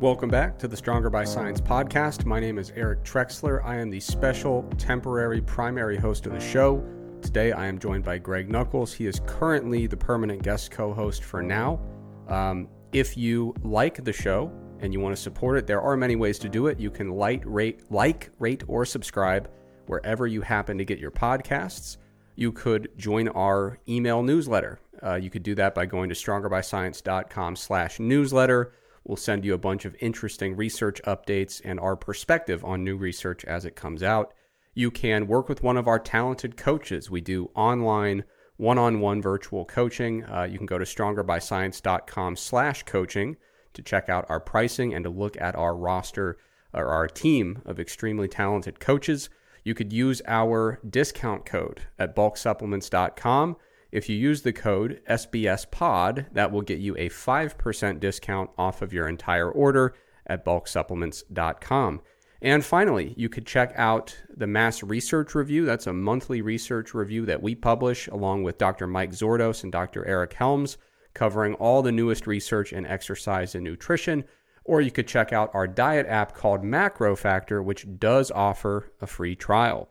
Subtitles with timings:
[0.00, 2.26] Welcome back to the Stronger by Science podcast.
[2.26, 3.64] My name is Eric Trexler.
[3.64, 6.84] I am the special, temporary, primary host of the show.
[7.22, 8.92] Today I am joined by Greg Nuckols.
[8.92, 11.80] He is currently the permanent guest co host for now.
[12.28, 16.14] Um, if you like the show and you want to support it, there are many
[16.14, 16.78] ways to do it.
[16.78, 19.48] You can like, rate, like, rate, or subscribe
[19.86, 21.96] wherever you happen to get your podcasts.
[22.34, 24.78] You could join our email newsletter.
[25.02, 28.72] Uh, you could do that by going to strongerbyscience.com slash newsletter.
[29.06, 33.44] We'll send you a bunch of interesting research updates and our perspective on new research
[33.44, 34.34] as it comes out.
[34.74, 37.08] You can work with one of our talented coaches.
[37.08, 38.24] We do online
[38.56, 40.24] one-on-one virtual coaching.
[40.24, 43.36] Uh, you can go to strongerbyscience.com slash coaching
[43.74, 46.38] to check out our pricing and to look at our roster
[46.74, 49.30] or our team of extremely talented coaches.
[49.62, 53.56] You could use our discount code at bulksupplements.com.
[53.92, 58.92] If you use the code SBSPOD, that will get you a 5% discount off of
[58.92, 59.94] your entire order
[60.26, 62.00] at bulksupplements.com.
[62.42, 65.64] And finally, you could check out the Mass Research Review.
[65.64, 68.86] That's a monthly research review that we publish along with Dr.
[68.86, 70.04] Mike Zourdos and Dr.
[70.06, 70.76] Eric Helms,
[71.14, 74.24] covering all the newest research in exercise and nutrition.
[74.64, 79.36] Or you could check out our diet app called MacroFactor, which does offer a free
[79.36, 79.88] trial.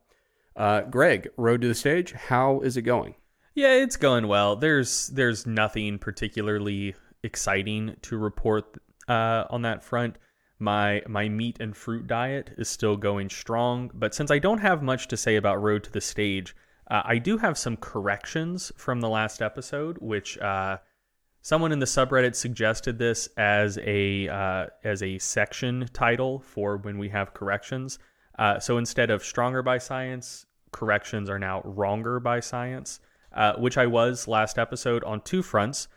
[0.56, 3.16] Uh, Greg, road to the stage, how is it going?
[3.56, 4.58] Yeah, it's going well.
[4.58, 8.66] There's there's nothing particularly exciting to report
[9.08, 10.18] uh, on that front.
[10.60, 14.84] My my meat and fruit diet is still going strong, but since I don't have
[14.84, 16.54] much to say about Road to the Stage,
[16.92, 20.80] uh, I do have some corrections from the last episode, which uh,
[21.42, 26.98] someone in the subreddit suggested this as a uh, as a section title for when
[26.98, 28.00] we have corrections.
[28.38, 33.00] Uh, so instead of stronger by science, corrections are now wronger by science
[33.36, 35.88] uh, which I was last episode on two fronts.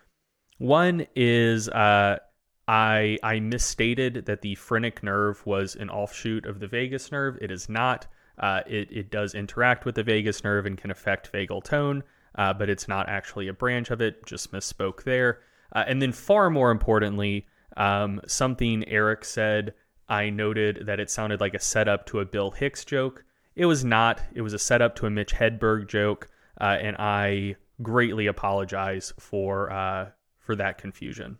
[0.58, 2.18] One is uh,
[2.66, 7.38] I I misstated that the phrenic nerve was an offshoot of the vagus nerve.
[7.40, 8.06] It is not.
[8.38, 12.02] Uh, it it does interact with the vagus nerve and can affect vagal tone,
[12.34, 14.26] uh, but it's not actually a branch of it.
[14.26, 15.40] Just misspoke there.
[15.72, 17.46] Uh, and then far more importantly,
[17.76, 19.74] um, something Eric said.
[20.10, 23.24] I noted that it sounded like a setup to a Bill Hicks joke.
[23.54, 24.22] It was not.
[24.32, 26.30] It was a setup to a Mitch Hedberg joke
[26.60, 31.38] uh, and I greatly apologize for uh, for that confusion.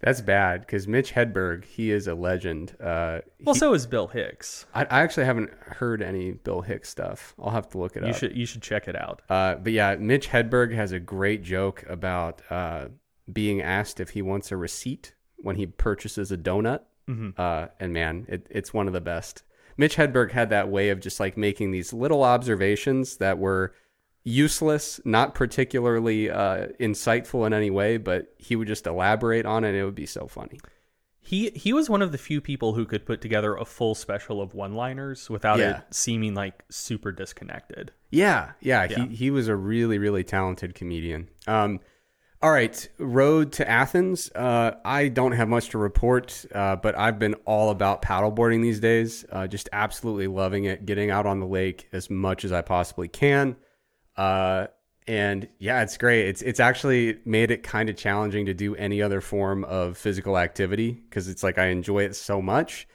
[0.00, 2.74] That's bad because Mitch Hedberg, he is a legend.
[2.80, 4.64] Uh, well, he, so is Bill Hicks.
[4.74, 7.34] I, I, actually haven't heard any Bill Hicks stuff.
[7.38, 8.16] I'll have to look it you up.
[8.16, 9.20] Should, you should check it out.
[9.28, 12.86] Uh, but yeah, Mitch Hedberg has a great joke about uh,
[13.30, 16.80] being asked if he wants a receipt when he purchases a donut.
[17.06, 17.30] Mm-hmm.
[17.36, 19.42] Uh, and man, it, it's one of the best.
[19.76, 23.74] Mitch Hedberg had that way of just like making these little observations that were–
[24.24, 29.70] useless, not particularly uh, insightful in any way, but he would just elaborate on it.
[29.70, 30.60] and It would be so funny.
[31.22, 34.40] He he was one of the few people who could put together a full special
[34.40, 35.78] of one-liners without yeah.
[35.78, 37.92] it seeming like super disconnected.
[38.10, 41.28] Yeah, yeah, yeah, He he was a really really talented comedian.
[41.46, 41.80] Um,
[42.42, 44.30] all right, road to Athens.
[44.34, 48.80] Uh, I don't have much to report, uh, but I've been all about paddleboarding these
[48.80, 49.26] days.
[49.30, 53.08] Uh, just absolutely loving it, getting out on the lake as much as I possibly
[53.08, 53.56] can.
[54.20, 54.66] Uh,
[55.06, 56.28] and yeah, it's great.
[56.28, 60.36] It's it's actually made it kind of challenging to do any other form of physical
[60.36, 62.86] activity because it's like I enjoy it so much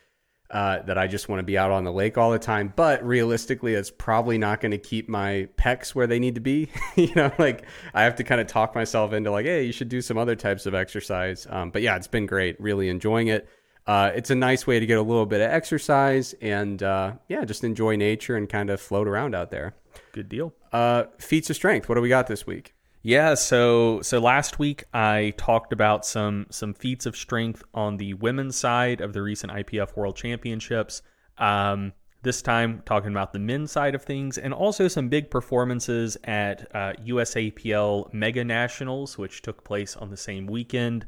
[0.51, 2.71] uh, that I just want to be out on the lake all the time.
[2.75, 6.69] But realistically, it's probably not going to keep my pecs where they need to be.
[6.95, 7.65] you know, like
[7.95, 10.35] I have to kind of talk myself into like, hey, you should do some other
[10.35, 11.47] types of exercise.
[11.49, 12.61] Um, but yeah, it's been great.
[12.61, 13.49] Really enjoying it.
[13.87, 17.45] Uh, it's a nice way to get a little bit of exercise and uh, yeah,
[17.45, 19.73] just enjoy nature and kind of float around out there.
[20.15, 20.53] Good deal.
[20.71, 21.89] Uh, feats of strength.
[21.89, 22.73] What do we got this week?
[23.01, 28.13] Yeah, so so last week I talked about some some feats of strength on the
[28.13, 31.01] women's side of the recent IPF World Championships.
[31.37, 31.91] Um,
[32.23, 36.65] this time talking about the men's side of things and also some big performances at
[36.73, 41.05] uh, USAPL Mega Nationals, which took place on the same weekend.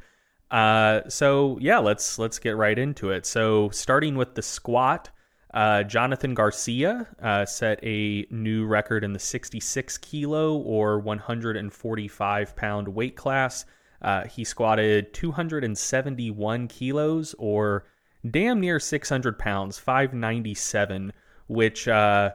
[0.51, 3.25] Uh, so yeah, let's let's get right into it.
[3.25, 5.11] So starting with the squat,
[5.57, 12.87] uh, Jonathan Garcia uh, set a new record in the 66 kilo or 145 pound
[12.87, 13.65] weight class.
[13.99, 17.87] Uh, he squatted 271 kilos or
[18.29, 21.11] damn near 600 pounds, 597,
[21.47, 22.29] which uh,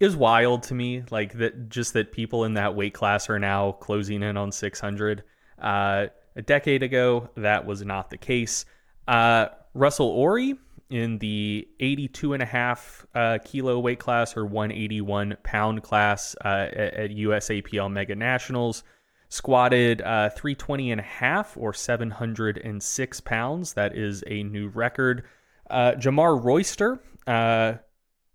[0.00, 1.02] is wild to me.
[1.10, 5.22] Like that, just that people in that weight class are now closing in on 600.
[5.60, 8.64] Uh, a decade ago, that was not the case.
[9.06, 10.56] Uh, Russel Orhii
[10.90, 16.68] in the 82 and a half uh, kilo weight class or 181 pound class uh,
[16.72, 18.84] at, at USAPL Mega Nationals
[19.28, 23.74] squatted uh, 320 and a half or 706 pounds.
[23.74, 25.24] That is a new record.
[25.68, 27.74] Uh, Jamar Royster, uh,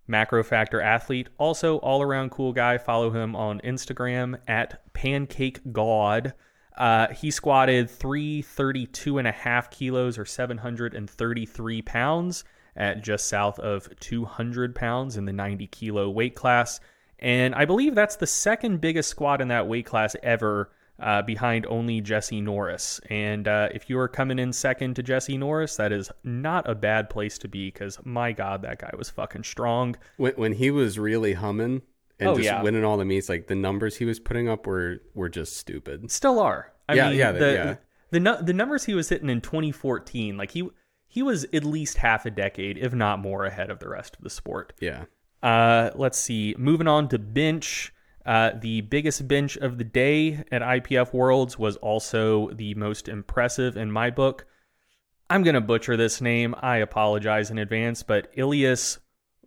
[0.08, 2.78] MacroFactor athlete, also all around cool guy.
[2.78, 6.34] Follow him on Instagram at Pancake God.
[6.78, 12.44] Uh, he squatted 332 and a half kilos or 733 pounds
[12.76, 16.80] at just south of 200 pounds in the 90 kilo weight class.
[17.20, 21.66] And I believe that's the second biggest squat in that weight class ever, uh, behind
[21.68, 23.00] only Jesse Norris.
[23.10, 26.76] And uh, if you are coming in second to Jesse Norris, that is not a
[26.76, 29.96] bad place to be because my God, that guy was fucking strong.
[30.18, 31.84] When, when he was really humming
[32.20, 32.62] and Oh, just yeah.
[32.62, 36.10] winning all the meets, like the numbers he was putting up were were just stupid.
[36.12, 36.72] Still are.
[36.88, 37.76] I Yeah, mean, yeah, the, yeah.
[38.12, 40.68] the nu- the numbers he was hitting in 2014, like he
[41.08, 44.24] he was at least half a decade, if not more, ahead of the rest of
[44.24, 44.74] the sport.
[44.80, 45.06] Yeah.
[45.42, 46.56] Uh, let's see.
[46.58, 47.94] Moving on to bench.
[48.26, 53.76] Uh, the biggest bench of the day at IPF Worlds was also the most impressive
[53.76, 54.46] in my book.
[55.30, 56.56] I'm going to butcher this name.
[56.62, 59.00] I apologize in advance, but Ilias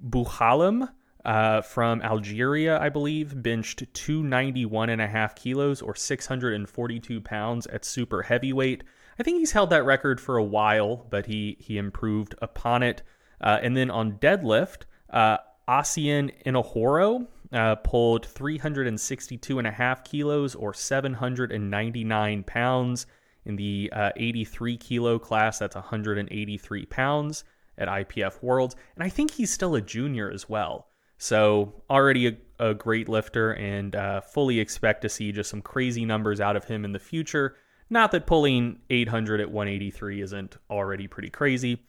[0.07, 0.89] Bouhalim
[1.27, 7.85] uh, from Algeria, I believe, benched 291 and a half kilos or 642 pounds at
[7.85, 8.85] super heavyweight.
[9.19, 13.03] I think he's held that record for a while, but he he improved upon it.
[13.41, 15.39] Uh, and then on deadlift, uh,
[15.69, 23.07] Asian Inohoro uh, pulled 362 and a half kilos or 799 pounds
[23.45, 25.59] in the uh, 83 kilo class.
[25.59, 27.43] That's 183 pounds
[27.79, 28.77] at IPF Worlds.
[28.95, 30.87] And I think he's still a junior as well.
[31.19, 36.05] So already a, a great lifter and uh, fully expect to see just some crazy
[36.05, 37.57] numbers out of him in the future.
[37.89, 41.83] Not that pulling 800 at 183 isn't already pretty crazy.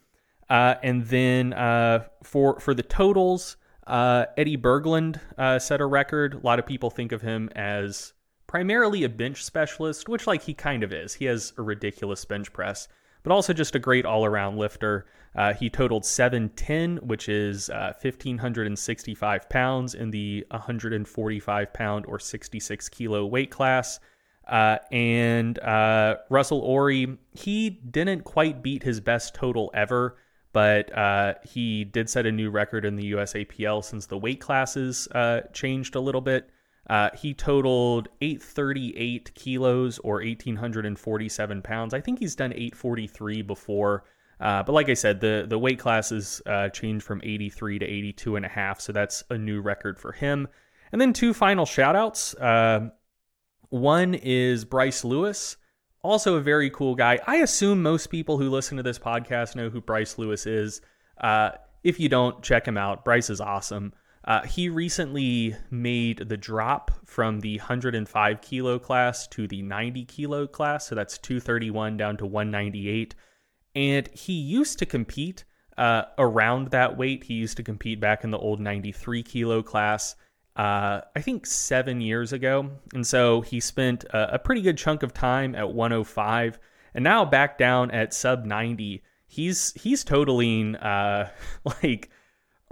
[0.48, 6.34] Uh, and then uh, for for the totals, uh, Eddie Berglund uh, set a record.
[6.34, 8.14] A lot of people think of him as
[8.46, 11.14] primarily a bench specialist, which like he kind of is.
[11.14, 12.88] He has a ridiculous bench press,
[13.22, 15.06] but also just a great all around lifter.
[15.34, 22.88] Uh, he totaled 710, which is uh, 1,565 pounds in the 145 pound or 66
[22.88, 24.00] kilo weight class.
[24.46, 30.16] Uh, and uh, Russel Orhii, he didn't quite beat his best total ever,
[30.52, 35.06] but uh, he did set a new record in the USAPL since the weight classes
[35.08, 36.48] uh, changed a little bit.
[36.88, 41.92] Uh, he totaled 838 kilos or 1,847 pounds.
[41.92, 44.04] I think he's done 843 before.
[44.40, 48.36] Uh, but like I said, the, the weight classes uh, changed from 83 to 82
[48.36, 48.80] and a half.
[48.80, 50.48] So that's a new record for him.
[50.92, 52.34] And then two final shout outs.
[52.34, 52.90] Uh,
[53.70, 55.56] one is Bryce Lewis,
[56.02, 57.18] also a very cool guy.
[57.26, 60.80] I assume most people who listen to this podcast know who Bryce Lewis is.
[61.20, 61.50] Uh,
[61.82, 63.04] if you don't, check him out.
[63.04, 63.92] Bryce is awesome.
[64.24, 70.46] Uh, he recently made the drop from the 105 kilo class to the 90 kilo
[70.46, 70.86] class.
[70.86, 73.14] So that's 231 down to 198.
[73.74, 75.44] And he used to compete
[75.76, 77.24] uh, around that weight.
[77.24, 80.16] He used to compete back in the old 93 kilo class
[80.58, 82.70] uh, I think seven years ago.
[82.92, 86.58] And so he spent a, a, pretty good chunk of time at 105
[86.94, 89.04] and now back down at sub 90.
[89.28, 91.30] He's he's totaling uh,
[91.64, 92.10] like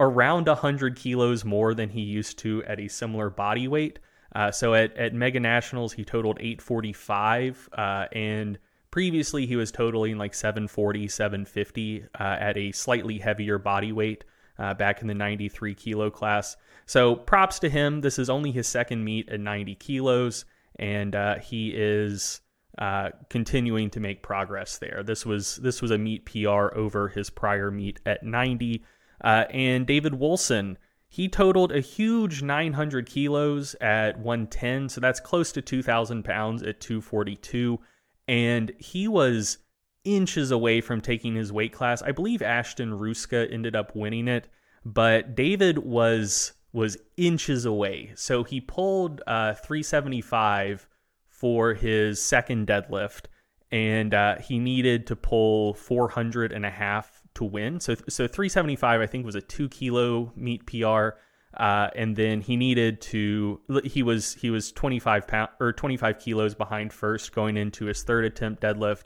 [0.01, 3.99] around 100 kilos more than he used to at a similar body weight.
[4.35, 7.69] Uh, so at, at Mega Nationals, he totaled 845.
[7.71, 8.59] Uh, and
[8.91, 14.23] previously, he was totaling like 740, 750 uh, at a slightly heavier body weight
[14.59, 16.57] uh, back in the 93 kilo class.
[16.85, 18.01] So props to him.
[18.01, 20.45] This is only his second meet at 90 kilos,
[20.77, 22.41] and uh, he is
[22.77, 25.03] uh, continuing to make progress there.
[25.03, 28.83] This was this was a meet PR over his prior meet at 90.
[29.23, 30.77] Uh, and David Wilson,
[31.09, 36.79] he totaled a huge 900 kilos at 110, so that's close to 2,000 pounds at
[36.79, 37.79] 242,
[38.27, 39.59] and he was
[40.03, 42.01] inches away from taking his weight class.
[42.01, 44.47] I believe Ashton Rouska ended up winning it,
[44.85, 48.11] but David was was inches away.
[48.15, 50.87] So he pulled uh, 375
[51.27, 53.25] for his second deadlift,
[53.71, 57.79] and uh, he needed to pull 400 and a half to win.
[57.79, 61.09] So so 375 I think was a two kilo meet PR.
[61.57, 66.53] Uh, and then he needed to he was he was 25 pound or 25 kilos
[66.53, 69.05] behind first going into his third attempt deadlift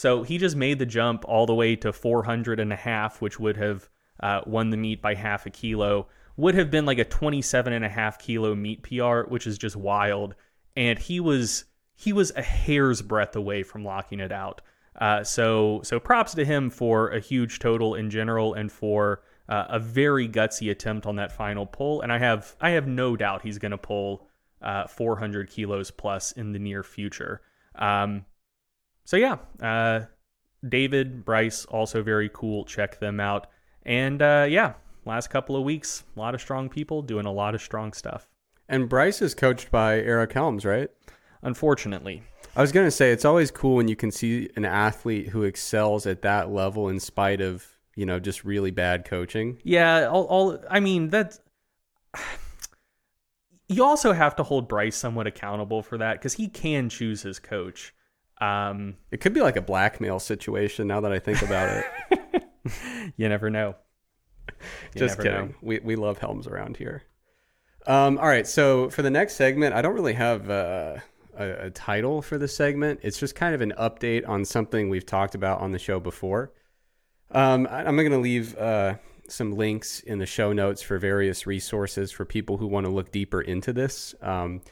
[0.00, 3.38] so he just made the jump all the way to 400 and a half, which
[3.38, 3.86] would have
[4.18, 6.08] uh, won the meet by half a kilo.
[6.38, 9.76] Would have been like a 27 and a half kilo meet PR, which is just
[9.76, 10.36] wild.
[10.74, 11.66] And he was
[11.96, 14.62] he was a hair's breadth away from locking it out.
[14.98, 19.66] Uh, so so props to him for a huge total in general and for uh,
[19.68, 22.00] a very gutsy attempt on that final pull.
[22.00, 24.28] And I have I have no doubt he's going to pull
[24.62, 27.42] uh, 400 kilos plus in the near future.
[27.74, 28.24] Um,
[29.04, 30.06] so yeah, uh,
[30.66, 32.64] David, Bryce, also very cool.
[32.64, 33.48] Check them out.
[33.84, 37.54] And uh, yeah, last couple of weeks, a lot of strong people doing a lot
[37.54, 38.28] of strong stuff.
[38.68, 40.88] And Bryce is coached by Eric Helms, right?
[41.42, 42.22] Unfortunately.
[42.54, 45.42] I was going to say it's always cool when you can see an athlete who
[45.42, 47.66] excels at that level in spite of,
[48.00, 49.58] you know, just really bad coaching.
[49.62, 51.38] Yeah, all, all I mean, that's
[53.68, 57.38] you also have to hold Bryce somewhat accountable for that because he can choose his
[57.38, 57.94] coach.
[58.40, 62.42] Um, it could be like a blackmail situation now that I think about it.
[63.18, 63.74] you never know.
[64.94, 65.32] You Just kidding.
[65.32, 65.54] Know.
[65.60, 67.02] We we love Helms around here.
[67.86, 70.96] Um, all right, so for the next segment, I don't really have uh,
[71.36, 73.00] a, a title for the segment.
[73.02, 76.54] It's just kind of an update on something we've talked about on the show before.
[77.32, 78.94] Um, I, am going to leave uh,
[79.28, 83.12] some links in the show notes for various resources for people who want to look
[83.12, 84.14] deeper into this.
[84.20, 84.62] Um,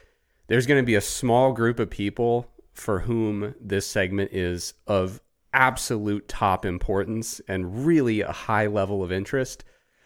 [0.49, 5.21] there's going to be a small group of people for whom this segment is of
[5.53, 9.65] absolute top importance and really a high level of interest.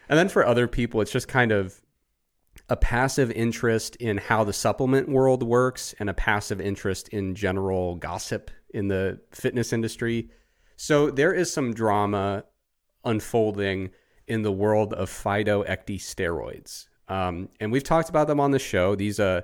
[0.09, 1.81] And then for other people, it's just kind of
[2.69, 7.97] a passive interest in how the supplement world works and a passive interest in general
[7.97, 10.31] gossip in the fitness industry.
[10.83, 12.43] So there is some drama
[13.05, 13.91] unfolding
[14.27, 16.89] in the world of phytoecdysteroids.
[17.07, 18.97] Um, and we've talked about them on the show.
[18.97, 19.43] These uh,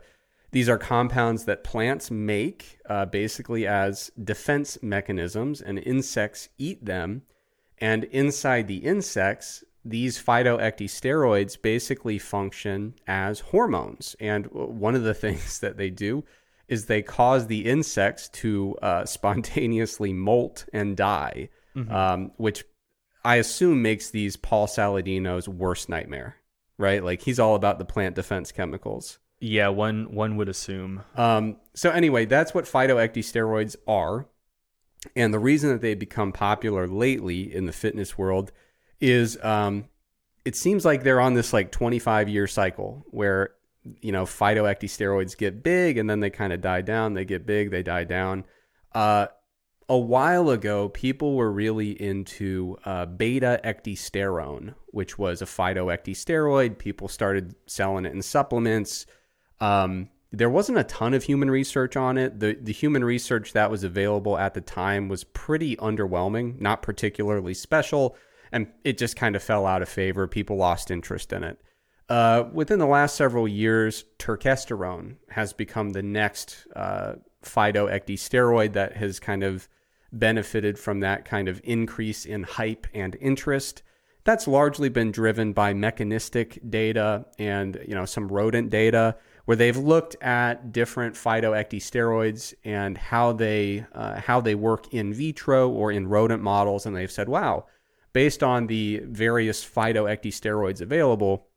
[0.50, 7.22] these are compounds that plants make uh, basically as defense mechanisms, and insects eat them.
[7.80, 14.16] And inside the insects, these phytoecdysteroids basically function as hormones.
[14.18, 16.24] And one of the things that they do
[16.68, 21.92] is they cause the insects to uh, spontaneously molt and die, mm-hmm.
[21.92, 22.64] um, which
[23.24, 26.36] I assume makes these Paul Saladino's worst nightmare,
[26.76, 27.02] right?
[27.02, 29.18] Like he's all about the plant defense chemicals.
[29.40, 31.02] Yeah, one one would assume.
[31.16, 34.26] Um, so anyway, that's what phytoecdysteroids are,
[35.14, 38.50] and the reason that they've become popular lately in the fitness world
[39.00, 39.84] is um,
[40.44, 43.50] it seems like they're on this like 25 year cycle where
[44.00, 47.14] you know phytoecdysteroids get big and then they kind of die down.
[47.14, 48.44] They get big, they die down.
[48.94, 49.28] Uh,
[49.88, 56.76] a while ago, people were really into uh, beta ecdysterone, which was a phytoecdysteroid.
[56.76, 59.06] People started selling it in supplements.
[59.60, 62.38] Um, there wasn't a ton of human research on it.
[62.38, 67.54] The the human research that was available at the time was pretty underwhelming, not particularly
[67.54, 68.14] special,
[68.52, 70.26] and it just kind of fell out of favor.
[70.26, 71.58] People lost interest in it.
[72.08, 79.20] Uh, within the last several years, turkesterone has become the next uh, phytoecdysteroid that has
[79.20, 79.68] kind of
[80.12, 83.82] benefited from that kind of increase in hype and interest.
[84.24, 89.76] That's largely been driven by mechanistic data and you know some rodent data where they've
[89.76, 96.08] looked at different phytoecdysteroids and how they uh, how they work in vitro or in
[96.08, 97.66] rodent models, and they've said, wow,
[98.12, 101.47] based on the various phytoecdysteroids available,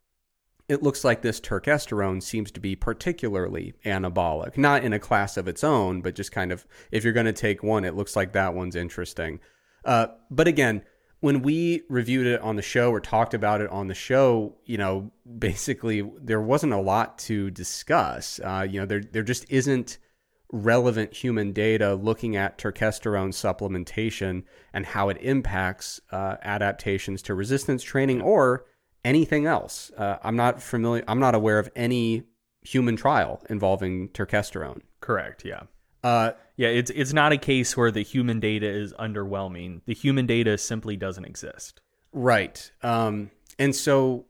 [0.72, 5.46] it looks like this turkesterone seems to be particularly anabolic, not in a class of
[5.50, 8.32] its own, but just kind of if you're going to take one, it looks like
[8.32, 9.42] that one's interesting.
[9.84, 10.82] Uh, but again,
[11.20, 14.78] when we reviewed it on the show or talked about it on the show, you
[14.78, 18.40] know, basically there wasn't a lot to discuss.
[18.42, 19.98] Uh, you know, there there just isn't
[20.54, 27.84] relevant human data looking at turkesterone supplementation and how it impacts uh, adaptations to resistance
[27.84, 28.66] training or
[29.03, 29.91] anything else.
[29.98, 31.03] Uh, I'm not familiar.
[31.08, 32.24] I'm not aware of any
[32.62, 34.81] human trial involving turkesterone.
[35.00, 35.43] Correct.
[35.46, 35.63] Yeah.
[36.03, 36.70] Uh, yeah.
[36.70, 39.81] It's it's not a case where the human data is underwhelming.
[39.86, 41.81] The human data simply doesn't exist.
[42.13, 42.72] Right.
[42.84, 44.25] Um, and so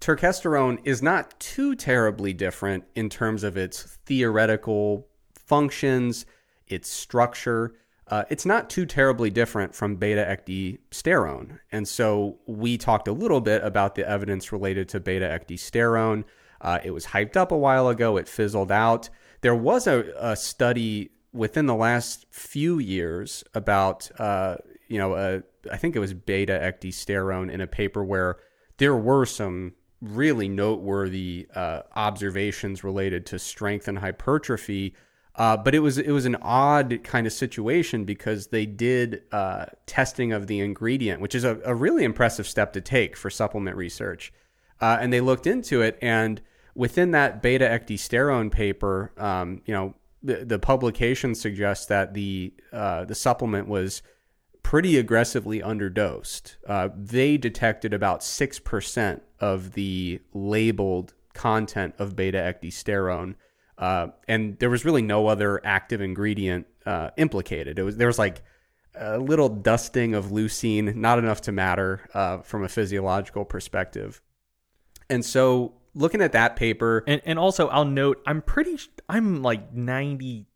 [0.00, 6.26] turkesterone is not too terribly different in terms of its theoretical functions,
[6.66, 7.74] its structure
[8.08, 11.58] uh, it's not too terribly different from beta ecdysterone.
[11.72, 16.24] And so we talked a little bit about the evidence related to beta ecdysterone.
[16.60, 19.08] Uh, it was hyped up a while ago, it fizzled out.
[19.40, 24.56] There was a, a study within the last few years about, uh,
[24.88, 28.36] you know, I think it was beta ecdysterone in a paper where
[28.78, 34.94] there were some really noteworthy uh, observations related to strength and hypertrophy
[35.36, 39.66] uh, but it was it was an odd kind of situation because they did uh,
[39.86, 43.76] testing of the ingredient, which is a, a, really impressive step to take for supplement
[43.76, 44.32] research.
[44.80, 46.40] Uh, and they looked into it, and
[46.76, 53.04] within that beta ecdysterone paper, um, you know, the, the, publication suggests that the uh,
[53.04, 54.02] the supplement was
[54.62, 56.56] pretty aggressively underdosed.
[56.66, 63.34] Uh, they detected about six percent of the labeled content of beta ecdysterone
[63.76, 67.78] Uh, and there was really no other active ingredient uh, implicated.
[67.78, 68.42] It was there was like
[68.94, 74.22] a little dusting of leucine, not enough to matter uh, from a physiological perspective.
[75.10, 78.78] And so, looking at that paper, And and also I'll note I'm pretty
[79.08, 80.46] I'm like 98%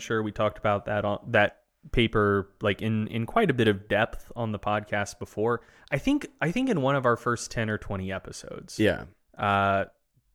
[0.00, 1.58] sure we talked about that on that
[1.92, 5.60] paper like in in quite a bit of depth on the podcast before.
[5.90, 8.78] I think I think in one of our first 10 or 20 episodes.
[8.78, 9.04] yeah,
[9.36, 9.84] Uh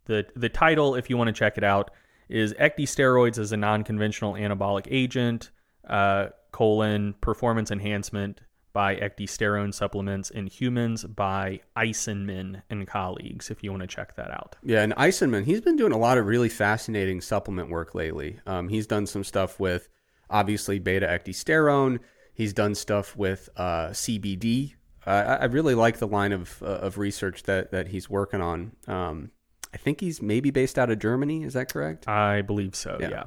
[0.05, 1.91] the the title if you want to check it out
[2.29, 5.51] is Ecdysteroids as a non-conventional anabolic agent,
[5.87, 8.39] uh colon performance enhancement
[8.73, 14.31] by ecdysterone supplements in humans by Isenmann and colleagues if you want to check that
[14.31, 14.55] out.
[14.63, 18.39] Yeah, and Isenmann, he's been doing a lot of really fascinating supplement work lately.
[18.47, 19.89] Um, he's done some stuff with
[20.29, 21.99] obviously beta ecdysterone.
[22.33, 24.73] He's done stuff with uh, CBD.
[25.05, 28.41] Uh, I, I really like the line of uh, of research that that he's working
[28.41, 28.71] on.
[28.87, 29.31] Um,
[29.73, 31.43] I think he's maybe based out of Germany.
[31.43, 32.07] Is that correct?
[32.07, 32.97] I believe so.
[32.99, 33.09] Yeah.
[33.09, 33.23] Yeah.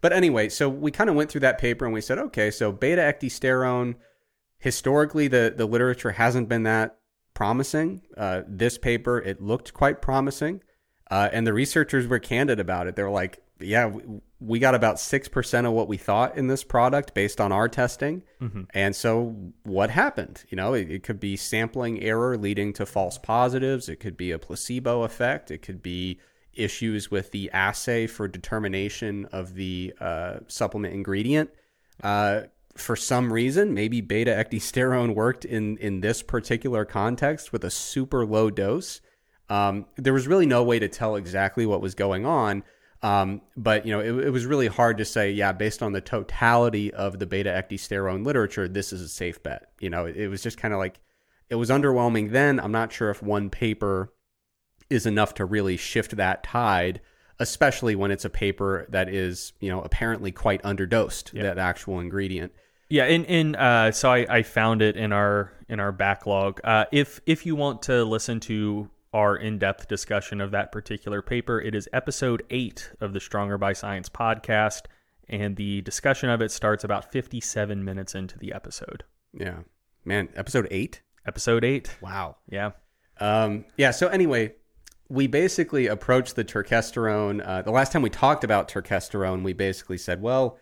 [0.00, 2.70] But anyway, so we kind of went through that paper and we said, okay, so
[2.70, 3.96] beta ecdysterone,
[4.58, 6.98] historically, the, the literature hasn't been that
[7.34, 8.02] promising.
[8.16, 10.62] Uh, this paper, it looked quite promising.
[11.10, 12.94] Uh, and the researchers were candid about it.
[12.94, 13.90] They were like, yeah,
[14.40, 18.22] we, got about 6% of what we thought in this product based on our testing.
[18.74, 20.44] And so what happened?
[20.48, 23.88] You know, it, it could be sampling error leading to false positives.
[23.88, 25.50] It could be a placebo effect.
[25.50, 26.20] It could be
[26.54, 31.50] issues with the assay for determination of the uh, supplement ingredient.
[32.02, 32.42] Uh,
[32.76, 38.24] for some reason, maybe beta ecdysterone worked in in this particular context with a super
[38.24, 39.00] low dose.
[39.48, 42.62] Um, there was really no way to tell exactly what was going on.
[43.02, 46.00] Um, but you know, it, it was really hard to say, yeah, based on the
[46.00, 49.70] totality of the beta ecdysterone literature, this is a safe bet.
[49.80, 51.00] You know, it, it was just kind of like
[51.48, 52.58] it was underwhelming then.
[52.58, 54.12] I'm not sure if one paper
[54.90, 57.00] is enough to really shift that tide,
[57.38, 62.52] especially when it's a paper that is, you know, apparently quite underdosed, that actual ingredient.
[62.88, 66.60] Yeah, and and uh, so I, I found it in our in our backlog.
[66.64, 71.20] Uh, if if you want to listen to our in depth discussion of that particular
[71.20, 74.82] paper, it is episode eight of the Stronger by Science podcast,
[75.28, 79.02] and the discussion of it starts about fifty seven minutes into the episode.
[79.32, 79.58] Yeah.
[80.04, 81.02] Man, episode eight?
[81.26, 81.96] Episode eight.
[82.00, 82.36] Wow.
[82.48, 82.70] Yeah.
[83.18, 83.90] Um, yeah.
[83.90, 84.54] So anyway,
[85.08, 87.44] we basically approached the turkesterone.
[87.44, 90.58] Uh, the last time we talked about turkesterone, we basically said, well,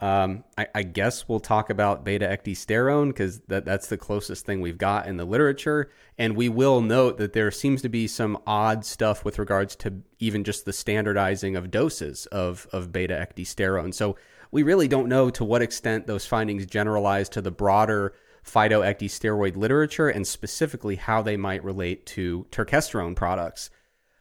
[0.00, 4.60] um, I, I guess we'll talk about beta ecdysterone because that, that's the closest thing
[4.60, 5.90] we've got in the literature.
[6.16, 10.02] And we will note that there seems to be some odd stuff with regards to
[10.20, 13.92] even just the standardizing of doses of, of beta ecdysterone.
[13.92, 14.16] So
[14.52, 18.14] we really don't know to what extent those findings generalize to the broader
[18.46, 23.68] phytoecdysteroid literature and specifically how they might relate to turkesterone products.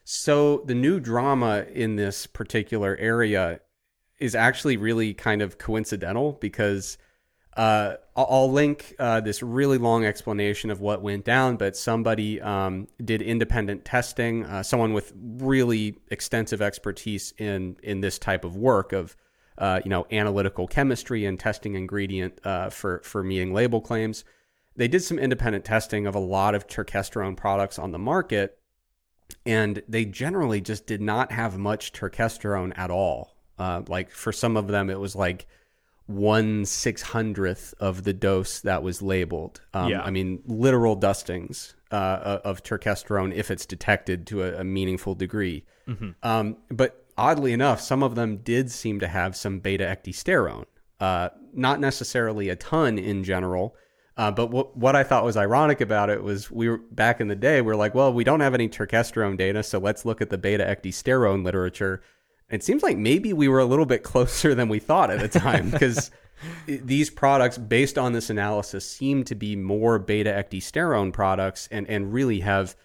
[0.04, 3.60] So the new drama in this particular area
[4.20, 6.98] is actually really kind of coincidental because
[7.58, 12.88] uh, I'll, link uh, this really long explanation of what went down, but somebody um,
[13.04, 18.94] did independent testing, uh, someone with really extensive expertise in in this type of work
[18.94, 19.16] of
[19.58, 24.24] uh, you know analytical chemistry and testing ingredient uh, for for meeting label claims.
[24.76, 28.60] They did some independent testing of a lot of turkesterone products on the market,
[29.48, 33.37] and they generally just did not have much turkesterone at all.
[33.60, 35.48] Uh, like for some of them, it was like
[36.06, 39.62] one six hundredth of the dose that was labeled.
[39.74, 40.02] Um, Yeah.
[40.02, 45.64] I mean, literal dustings uh, of turkesterone if it's detected to a, a meaningful degree.
[46.24, 50.66] Um, but oddly enough, some of them did seem to have some beta ecdysterone.
[51.00, 53.76] Uh, not necessarily a ton in general.
[54.18, 57.28] Uh, but what what I thought was ironic about it was we were back in
[57.28, 57.62] the day.
[57.62, 60.38] We are like, well, we don't have any turkesterone data, so let's look at the
[60.38, 62.02] beta ecdysterone literature.
[62.50, 65.40] It seems like maybe we were a little bit closer than we thought at the
[65.40, 66.12] time because
[66.66, 72.14] these products, based on this analysis, seem to be more beta ecdysterone products and and
[72.14, 72.76] really have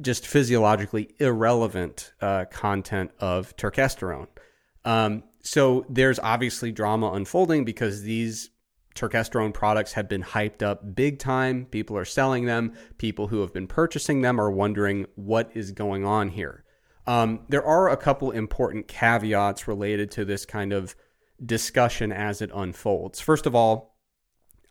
[0.00, 4.28] just physiologically irrelevant uh, content of turkesterone.
[4.84, 8.50] Um, so there's obviously drama unfolding because these
[8.94, 11.66] turkesterone products have been hyped up big time.
[11.66, 12.72] People are selling them.
[12.98, 16.64] People who have been purchasing them are wondering what is going on here.
[17.10, 20.94] Um, there are a couple important caveats related to this kind of
[21.44, 23.18] discussion as it unfolds.
[23.18, 23.96] First of all,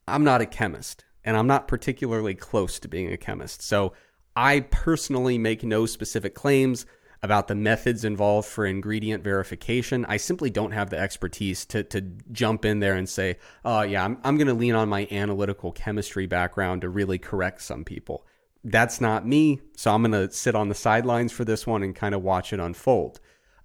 [0.08, 3.62] I'm not a chemist and I'm not particularly close to being a chemist.
[3.62, 3.91] So
[4.38, 6.86] I personally make no specific claims
[7.21, 10.06] about the methods involved for ingredient verification.
[10.06, 11.99] I simply don't have the expertise to, to
[12.32, 15.73] jump in there and say, oh, yeah, I'm, I'm going to lean on my analytical
[15.73, 18.25] chemistry background to really correct some people.
[18.63, 19.62] That's not me.
[19.76, 22.52] So I'm going to sit on the sidelines for this one and kind of watch
[22.54, 23.19] it unfold.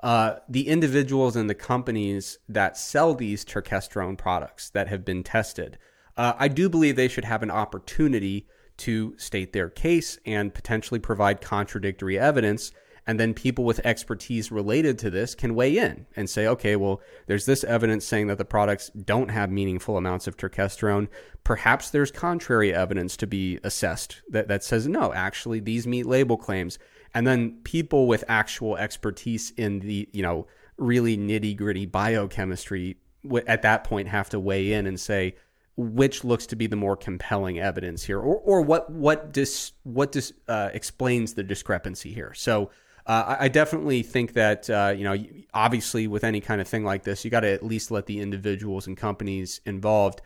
[0.05, 5.79] uh, the individuals and the companies that sell these turkesterone products that have been tested,
[6.19, 11.01] uh, I do believe they should have an opportunity to state their case and potentially
[11.01, 12.71] provide contradictory evidence.
[13.07, 17.03] And then people with expertise related to this can weigh in and say, okay, well,
[17.27, 21.09] there's this evidence saying that the products don't have meaningful amounts of turkesterone.
[21.45, 26.39] Perhaps there's contrary evidence to be assessed that, that says, no, actually, these meet label
[26.39, 26.79] claims.
[27.13, 30.47] And then people with actual expertise in the, you know,
[30.79, 32.97] really nitty gritty biochemistry
[33.47, 35.35] at that point have to weigh in and say,
[35.77, 40.13] which looks to be the more compelling evidence here, or or what what dis what
[40.13, 42.33] dis, uh, explains the discrepancy here.
[42.35, 42.71] So.
[43.07, 45.17] Uh, I definitely think that uh, you know,
[45.53, 48.21] obviously, with any kind of thing like this, you got to at least let the
[48.21, 50.23] individuals and companies involved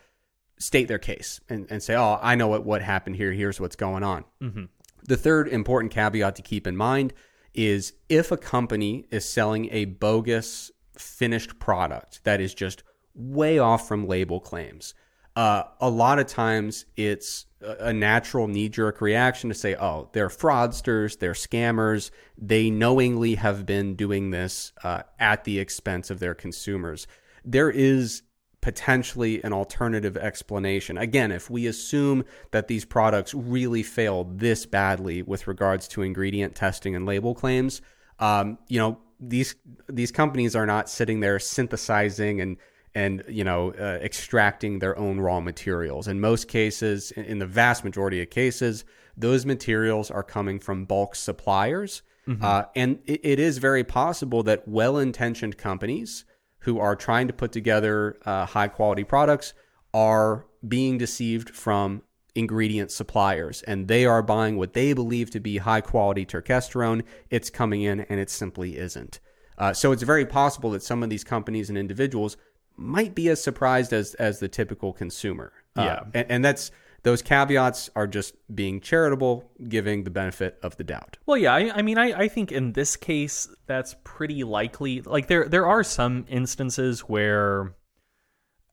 [0.59, 3.33] state their case and, and say, "Oh, I know what what happened here.
[3.33, 4.65] Here's what's going on." Mm-hmm.
[5.05, 7.15] The third important caveat to keep in mind
[7.55, 12.83] is if a company is selling a bogus finished product that is just
[13.15, 14.95] way off from label claims
[15.39, 20.29] uh, a lot of times it's a natural knee jerk reaction to say, oh, they're
[20.29, 22.11] fraudsters, they're scammers.
[22.37, 27.07] They knowingly have been doing this uh, at the expense of their consumers.
[27.45, 28.23] There is
[28.61, 30.99] potentially an alternative explanation.
[30.99, 36.55] Again, if we assume that these products really failed this badly with regards to ingredient
[36.55, 37.81] testing and label claims,
[38.19, 39.57] um, you know, these
[39.89, 42.57] these companies are not sitting there synthesizing and
[42.95, 46.09] and you know uh, extracting their own raw materials.
[46.09, 48.85] In most cases, in the vast majority of cases,
[49.17, 52.45] those materials are coming from bulk suppliers, mm-hmm.
[52.45, 56.25] uh, and it, it is very possible that well-intentioned companies
[56.61, 59.55] who are trying to put together uh, high-quality products
[59.95, 62.03] are being deceived from
[62.35, 67.03] ingredient suppliers and they are buying what they believe to be high quality turkesterone.
[67.31, 69.21] It's coming in and it simply isn't.
[69.59, 72.37] Uh, so it's very possible that some of these companies and individuals
[72.79, 75.53] might be as surprised as as the typical consumer.
[75.77, 76.71] Uh, yeah, and, and, that's
[77.03, 81.17] those caveats are just being charitable, giving the benefit of the doubt.
[81.27, 85.03] Well, yeah, I, I mean, I, I think in this case that's pretty likely.
[85.03, 87.75] Like there there are some instances where,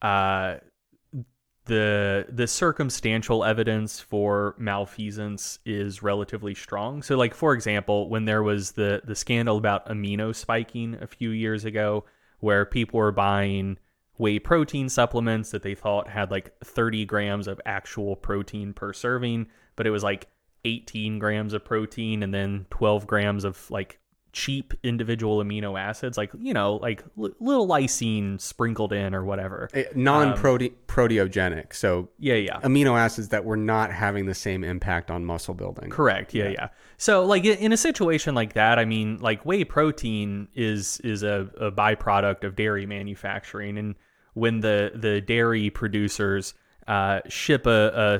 [0.02, 0.56] uh,
[1.66, 7.02] the the circumstantial evidence for malfeasance is relatively strong.
[7.02, 11.32] So, like for example, when there was the the scandal about amino spiking a few
[11.32, 12.06] years ago,
[12.40, 13.78] where people were buying
[14.18, 19.48] whey protein supplements that they thought had like 30 grams of actual protein per serving,
[19.76, 20.28] but it was like
[20.64, 24.00] 18 grams of protein and then 12 grams of like
[24.36, 29.70] cheap individual amino acids, like you know, like l- little lysine sprinkled in or whatever.
[29.74, 35.10] Eh, non proteogenic, so yeah, yeah, amino acids that were not having the same impact
[35.10, 35.90] on muscle building.
[35.90, 36.34] Correct.
[36.34, 36.50] Yeah, yeah.
[36.52, 36.68] yeah.
[36.98, 41.50] So like in a situation like that, I mean, like whey protein is is a,
[41.58, 43.96] a byproduct of dairy manufacturing, and
[44.34, 46.54] when the the dairy producers
[46.88, 48.20] uh, ship a,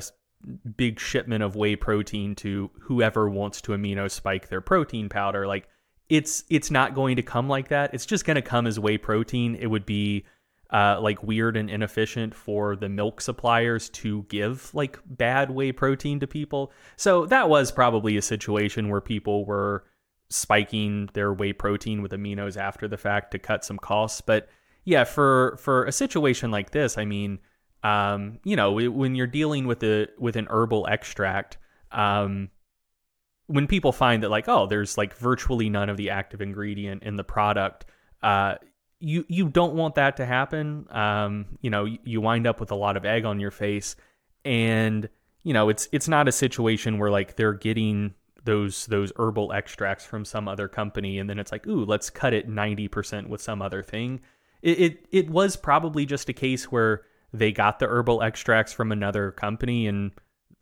[0.76, 5.68] big shipment of whey protein to whoever wants to amino spike their protein powder, like
[6.08, 7.92] it's it's not going to come like that.
[7.94, 9.56] It's just going to come as whey protein.
[9.56, 10.24] It would be
[10.70, 16.20] uh, like weird and inefficient for the milk suppliers to give like bad whey protein
[16.20, 16.72] to people.
[16.96, 19.84] So that was probably a situation where people were
[20.28, 24.20] spiking their whey protein with aminos after the fact to cut some costs.
[24.20, 24.48] But
[24.84, 27.38] yeah, for for a situation like this, I mean,
[27.82, 31.58] um, you know, when you're dealing with a with an herbal extract,
[31.92, 32.50] um,
[33.46, 37.16] when people find that like oh there's like virtually none of the active ingredient in
[37.16, 37.84] the product
[38.22, 38.56] uh,
[38.98, 40.86] you you don't want that to happen.
[40.90, 43.96] Um, you know you wind up with a lot of egg on your face.
[44.44, 45.08] And
[45.42, 50.04] you know it's it's not a situation where like they're getting those those herbal extracts
[50.04, 53.60] from some other company and then it's like ooh let's cut it 90% with some
[53.60, 54.20] other thing.
[54.62, 58.92] It, it it was probably just a case where they got the herbal extracts from
[58.92, 60.12] another company and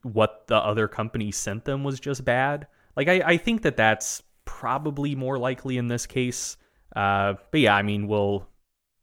[0.02, 2.66] what the other company sent them was just bad.
[2.96, 6.56] Like I, I think that that's probably more likely in this case.
[6.94, 8.48] Uh, but yeah, I mean, we'll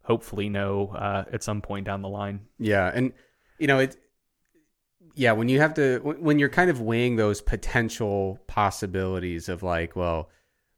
[0.04, 2.42] hopefully know uh, at some point down the line.
[2.58, 3.14] Yeah, and
[3.60, 3.98] you know it.
[5.14, 9.94] Yeah, when you have to, when you're kind of weighing those potential possibilities of like,
[9.94, 10.30] well,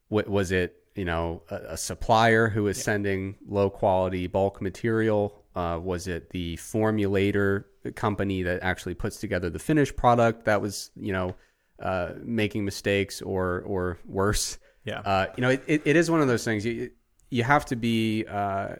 [0.07, 0.75] what was it?
[0.95, 2.83] You know, a, a supplier who is yeah.
[2.83, 5.43] sending low quality bulk material.
[5.55, 10.45] Uh, was it the formulator company that actually puts together the finished product?
[10.45, 11.35] That was, you know,
[11.81, 14.57] uh, making mistakes or or worse.
[14.85, 14.99] Yeah.
[14.99, 16.65] Uh, you know, it, it, it is one of those things.
[16.65, 16.91] You
[17.29, 18.75] you have to be uh,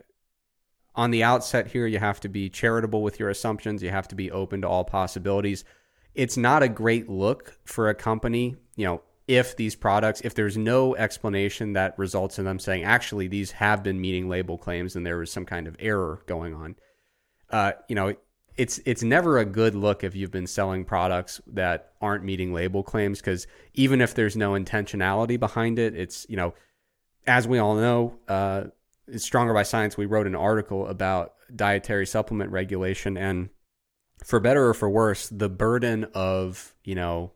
[0.96, 1.88] on the outset here.
[1.88, 3.82] You have to be charitable with your assumptions.
[3.82, 5.64] You have to be open to all possibilities.
[6.14, 8.56] It's not a great look for a company.
[8.76, 13.28] You know, if these products, if there's no explanation that results in them saying, actually,
[13.28, 16.76] these have been meeting label claims and there was some kind of error going on,
[17.50, 18.14] uh, you know,
[18.58, 22.84] it's it's never a good look if you've been selling products that aren't meeting label
[22.84, 26.54] claims because even if there's no intentionality behind it, it's you know,
[27.26, 28.66] as we all know, uh,
[29.18, 33.50] Stronger by Science, we wrote an article about dietary supplement regulation and
[34.24, 37.32] for better or for worse, the burden of, you know,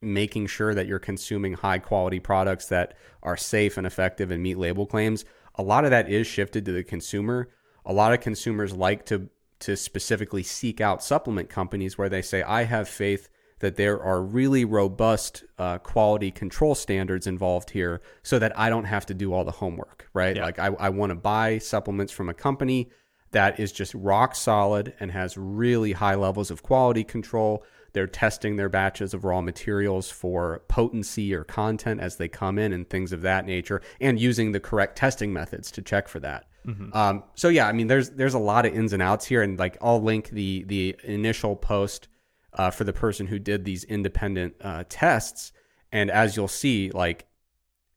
[0.00, 4.58] making sure that you're consuming high quality products that are safe and effective and meet
[4.58, 7.48] label claims, a lot of that is shifted to the consumer.
[7.86, 9.28] A lot of consumers like to
[9.64, 14.22] to specifically seek out supplement companies where they say, I have faith that there are
[14.22, 19.32] really robust uh, quality control standards involved here so that I don't have to do
[19.32, 20.36] all the homework, right?
[20.36, 20.44] Yeah.
[20.44, 22.90] Like, I, I want to buy supplements from a company
[23.30, 27.64] that is just rock solid and has really high levels of quality control.
[27.94, 32.72] They're testing their batches of raw materials for potency or content as they come in
[32.74, 36.44] and things of that nature, and using the correct testing methods to check for that.
[36.66, 36.96] Mm-hmm.
[36.96, 39.58] Um, so yeah, I mean, there's there's a lot of ins and outs here, and
[39.58, 42.08] like I'll link the the initial post
[42.54, 45.52] uh, for the person who did these independent uh, tests,
[45.92, 47.26] and as you'll see, like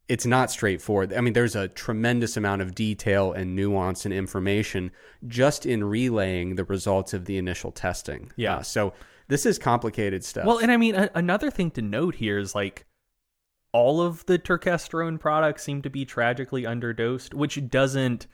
[0.08, 1.14] it's not straightforward.
[1.14, 4.92] I mean, there's a tremendous amount of detail and nuance and information
[5.28, 8.32] just in relaying the results of the initial testing.
[8.38, 8.58] Yeah.
[8.58, 8.94] Uh, so
[9.28, 10.46] this is complicated stuff.
[10.46, 12.86] Well, and I mean, a- another thing to note here is like
[13.74, 18.28] all of the turkesterone products seem to be tragically underdosed, which doesn't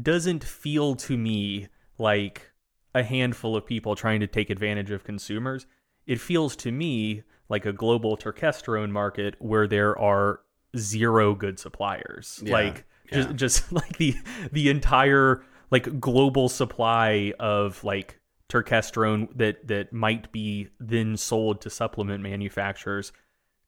[0.00, 2.52] doesn't feel to me like
[2.94, 5.66] a handful of people trying to take advantage of consumers.
[6.06, 10.40] It feels to me like a global turkesterone market where there are
[10.76, 12.42] zero good suppliers.
[12.44, 13.22] Yeah, like yeah.
[13.22, 14.14] just just like the
[14.52, 21.70] the entire like global supply of like turkesterone that that might be then sold to
[21.70, 23.12] supplement manufacturers.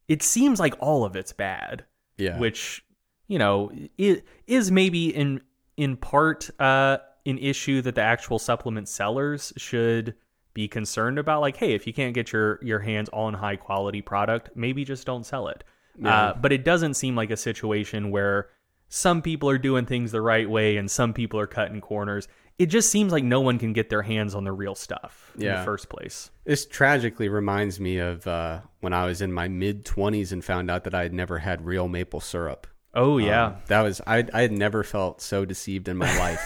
[0.08, 1.84] It seems like all of it's bad.
[2.16, 2.38] Yeah.
[2.38, 2.84] Which,
[3.28, 5.40] you know, it is maybe in
[5.80, 10.14] in part uh, an issue that the actual supplement sellers should
[10.52, 11.40] be concerned about.
[11.40, 15.06] Like, hey, if you can't get your your hands on high quality product, maybe just
[15.06, 15.64] don't sell it.
[15.98, 16.14] Yeah.
[16.14, 18.50] Uh, but it doesn't seem like a situation where
[18.90, 22.28] some people are doing things the right way and some people are cutting corners.
[22.58, 25.46] It just seems like no one can get their hands on the real stuff in
[25.46, 26.30] the first place.
[26.44, 30.70] This tragically reminds me of uh, when I was in my mid 20s and found
[30.70, 32.66] out that I had never had real maple syrup.
[32.94, 34.26] Oh yeah, um, that was I.
[34.32, 36.42] I had never felt so deceived in my life.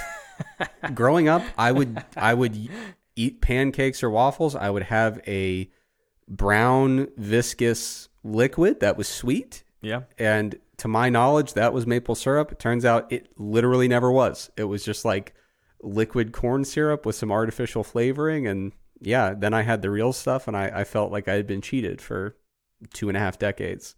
[0.94, 2.68] Growing up, I would I would
[3.16, 4.54] eat pancakes or waffles.
[4.54, 5.70] I would have a
[6.28, 9.64] brown viscous liquid that was sweet.
[9.80, 12.52] Yeah, and to my knowledge, that was maple syrup.
[12.52, 14.50] It turns out it literally never was.
[14.57, 15.35] It was just like
[15.83, 20.46] liquid corn syrup with some artificial flavoring, and yeah, then I had the real stuff,
[20.46, 22.37] and I, I felt like I had been cheated for
[22.92, 23.94] two and a half decades.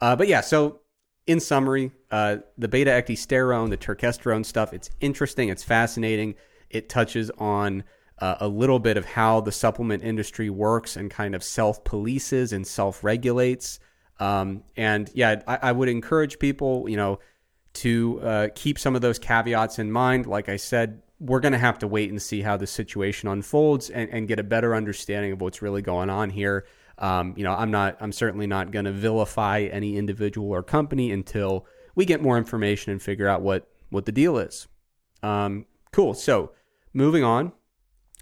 [0.00, 0.80] Uh, but yeah, so
[1.28, 6.34] in summary, uh, the beta ecdysterone, the turkesterone stuff, it's interesting, it's fascinating.
[6.70, 7.84] It touches on
[8.18, 12.52] uh, a little bit of how the supplement industry works and kind of self polices
[12.54, 13.78] and self regulates.
[14.18, 17.20] Um, and yeah, I, I, would encourage people, you know,
[17.74, 20.26] to uh, keep some of those caveats in mind.
[20.26, 23.90] Like I said, we're going to have to wait and see how the situation unfolds
[23.90, 26.64] and, and get a better understanding of what's really going on here.
[26.98, 31.12] Um, you know, I'm not, I'm certainly not going to vilify any individual or company
[31.12, 34.68] until we get more information and figure out what what the deal is.
[35.22, 36.14] Um, cool.
[36.14, 36.52] So
[36.92, 37.52] moving on,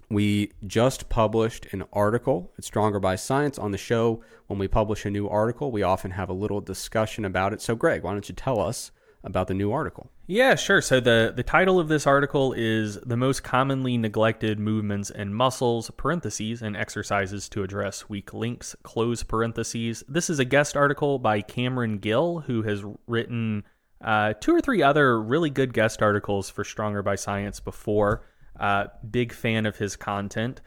[0.09, 4.23] we just published an article at Stronger by Science on the show.
[4.47, 7.61] When we publish a new article, we often have a little discussion about it.
[7.61, 8.91] So, Greg, why don't you tell us
[9.27, 10.09] about the new article.
[10.25, 10.81] Yeah, sure.
[10.81, 15.91] So the the title of this article is the most commonly neglected movements and muscles
[15.97, 20.03] parentheses and exercises to address weak links close parentheses.
[20.07, 23.63] This is a guest article by Cameron Gill who has written
[24.03, 28.23] uh, two or three other really good guest articles for Stronger by Science before.
[28.59, 30.61] Uh, big fan of his content,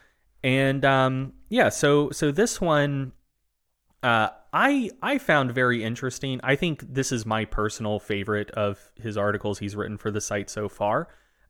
[0.45, 3.11] and um, yeah, so so this one
[4.03, 6.41] uh, I I found very interesting.
[6.43, 10.51] I think this is my personal favorite of his articles he's written for the site
[10.51, 11.09] so far.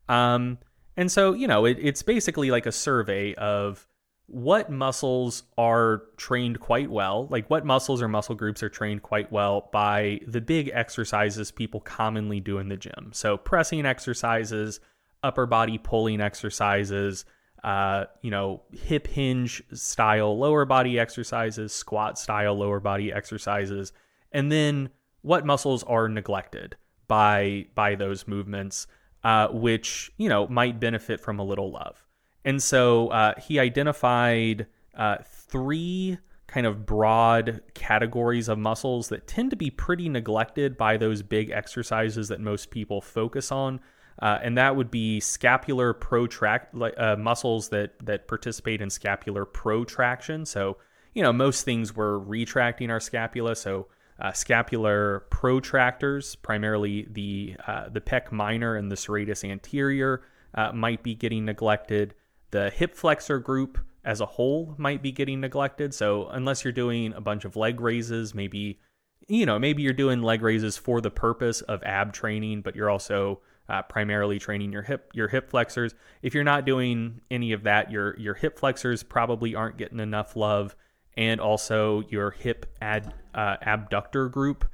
[0.09, 0.57] Um,
[0.97, 3.87] and so you know, it, it's basically like a survey of
[4.27, 9.31] what muscles are trained quite well, like what muscles or muscle groups are trained quite
[9.31, 13.09] well by the big exercises people commonly do in the gym.
[13.11, 14.79] So pressing exercises,
[15.21, 17.25] upper body pulling exercises
[17.63, 23.93] uh, you know, hip hinge style lower body exercises, squat style lower body exercises,
[24.31, 24.89] and then
[25.21, 26.75] what muscles are neglected
[27.07, 28.87] by by those movements,
[29.23, 32.03] uh, which you know might benefit from a little love.
[32.43, 39.49] And so uh, he identified uh, three kind of broad categories of muscles that tend
[39.51, 43.79] to be pretty neglected by those big exercises that most people focus on.
[44.21, 50.45] Uh, and that would be scapular protract uh, muscles that that participate in scapular protraction.
[50.45, 50.77] So,
[51.13, 53.55] you know, most things we're retracting our scapula.
[53.55, 53.87] So,
[54.19, 60.21] uh, scapular protractors, primarily the uh, the pec minor and the serratus anterior,
[60.53, 62.13] uh, might be getting neglected.
[62.51, 65.93] The hip flexor group as a whole might be getting neglected.
[65.93, 68.79] So unless you're doing a bunch of leg raises, maybe
[69.27, 72.89] you know maybe you're doing leg raises for the purpose of ab training, but you're
[72.89, 75.95] also uh, primarily training your hip your hip flexors.
[76.21, 80.35] If you're not doing any of that, your your hip flexors probably aren't getting enough
[80.35, 80.75] love,
[81.15, 84.65] and also your hip ad, uh, abductor group.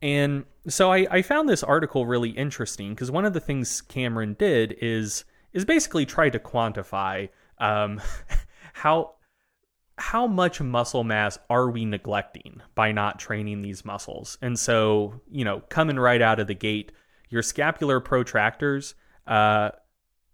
[0.00, 4.36] And so I, I found this article really interesting because one of the things Cameron
[4.38, 7.28] did is is basically try to quantify
[7.58, 8.00] um,
[8.74, 9.14] how
[9.98, 14.38] how much muscle mass are we neglecting by not training these muscles?
[14.40, 16.92] And so, you know, coming right out of the gate,
[17.28, 18.94] your scapular protractors,
[19.26, 19.70] uh,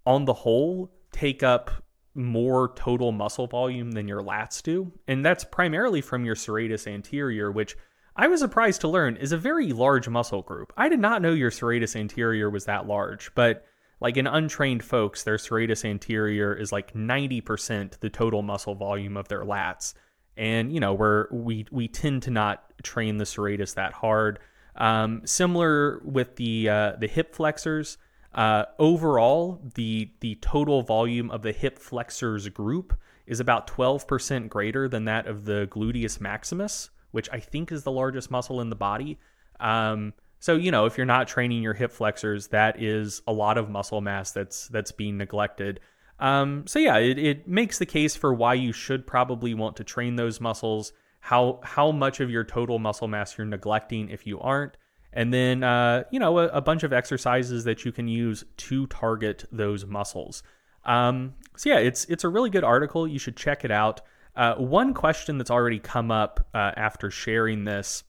[0.04, 1.70] on the whole, take up
[2.14, 4.92] more total muscle volume than your lats do.
[5.08, 7.76] And that's primarily from your serratus anterior, which
[8.14, 10.72] I was surprised to learn is a very large muscle group.
[10.76, 13.64] I did not know your serratus anterior was that large, but
[14.00, 19.28] like in untrained folks, their serratus anterior is like 90% the total muscle volume of
[19.28, 19.94] their lats.
[20.36, 24.40] And, you know, where we, we tend to not train the serratus that hard.
[24.76, 27.98] Um, similar with the, uh, the hip flexors.
[28.34, 34.88] Uh, overall, the, the total volume of the hip flexors group is about 12% greater
[34.88, 38.76] than that of the gluteus maximus, which I think is the largest muscle in the
[38.76, 39.18] body.
[39.60, 43.58] Um, so, you know, if you're not training your hip flexors, that is a lot
[43.58, 45.78] of muscle mass that's that's being neglected.
[46.18, 49.84] Um, so yeah, it, it makes the case for why you should probably want to
[49.84, 50.92] train those muscles,
[51.24, 54.76] how how much of your total muscle mass you're neglecting if you aren't,
[55.12, 58.88] and then uh, you know a, a, bunch of exercises that you can use to
[58.88, 60.42] target those muscles.
[60.84, 63.06] Um, so yeah, it's it's a really good article.
[63.06, 64.00] You should check it out.
[64.34, 68.02] Uh, one question that's already come up uh, after sharing this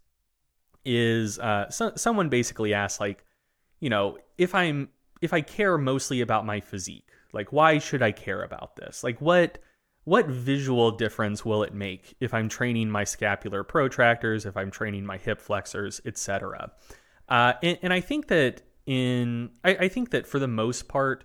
[0.83, 3.23] is uh, so, someone basically asked like,
[3.79, 4.89] you know, if I'm
[5.21, 9.03] if I care mostly about my physique, like why should I care about this?
[9.03, 9.59] Like what
[10.05, 15.05] what visual difference will it make if I'm training my scapular protractors, if I'm training
[15.05, 16.71] my hip flexors, etc.
[17.29, 21.23] Uh, and, and, I think that in I, I, think that for the most part,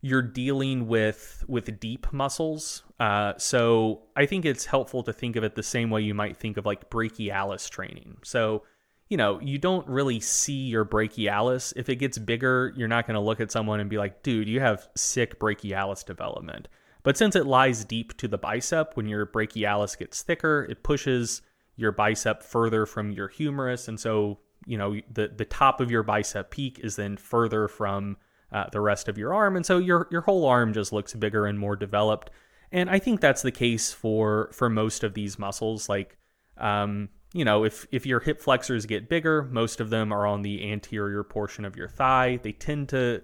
[0.00, 2.82] you're dealing with with deep muscles.
[2.98, 6.36] Uh, so I think it's helpful to think of it the same way you might
[6.38, 8.16] think of like brachialis training.
[8.22, 8.62] So
[9.10, 11.74] you know, you don't really see your brachialis.
[11.76, 14.48] If it gets bigger, you're not going to look at someone and be like, dude,
[14.48, 16.68] you have sick brachialis development.
[17.04, 21.42] But since it lies deep to the bicep, when your brachialis gets thicker, it pushes
[21.76, 23.86] your bicep further from your humerus.
[23.86, 28.16] And so, you know, the, the top of your bicep peak is then further from
[28.50, 29.54] uh, the rest of your arm.
[29.54, 32.30] And so your, your whole arm just looks bigger and more developed.
[32.72, 35.88] And I think that's the case for, for most of these muscles.
[35.88, 36.16] Like,
[36.56, 40.42] um, you know, if if your hip flexors get bigger, most of them are on
[40.42, 42.38] the anterior portion of your thigh.
[42.40, 43.22] They tend to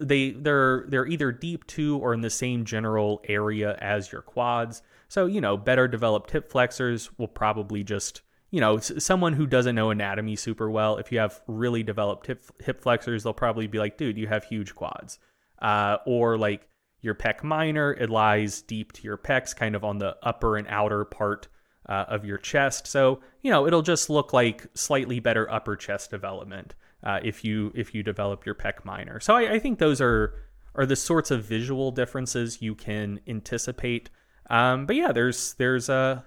[0.00, 4.82] they they're they're either deep to or in the same general area as your quads.
[5.08, 9.74] So, you know, better developed hip flexors will probably just, you know, someone who doesn't
[9.74, 13.78] know anatomy super well, if you have really developed hip, hip flexors, they'll probably be
[13.78, 15.18] like, dude, you have huge quads.
[15.60, 16.68] Uh, or like
[17.00, 20.68] your pec minor, it lies deep to your pecs, kind of on the upper and
[20.68, 21.48] outer part
[21.88, 22.86] uh, of your chest.
[22.86, 27.72] So you know it'll just look like slightly better upper chest development uh, if you
[27.74, 29.20] if you develop your pec minor.
[29.20, 30.34] So I, I, think those are
[30.74, 34.10] are the sorts of visual differences you can anticipate.
[34.50, 36.24] Um, but yeah, there's there's a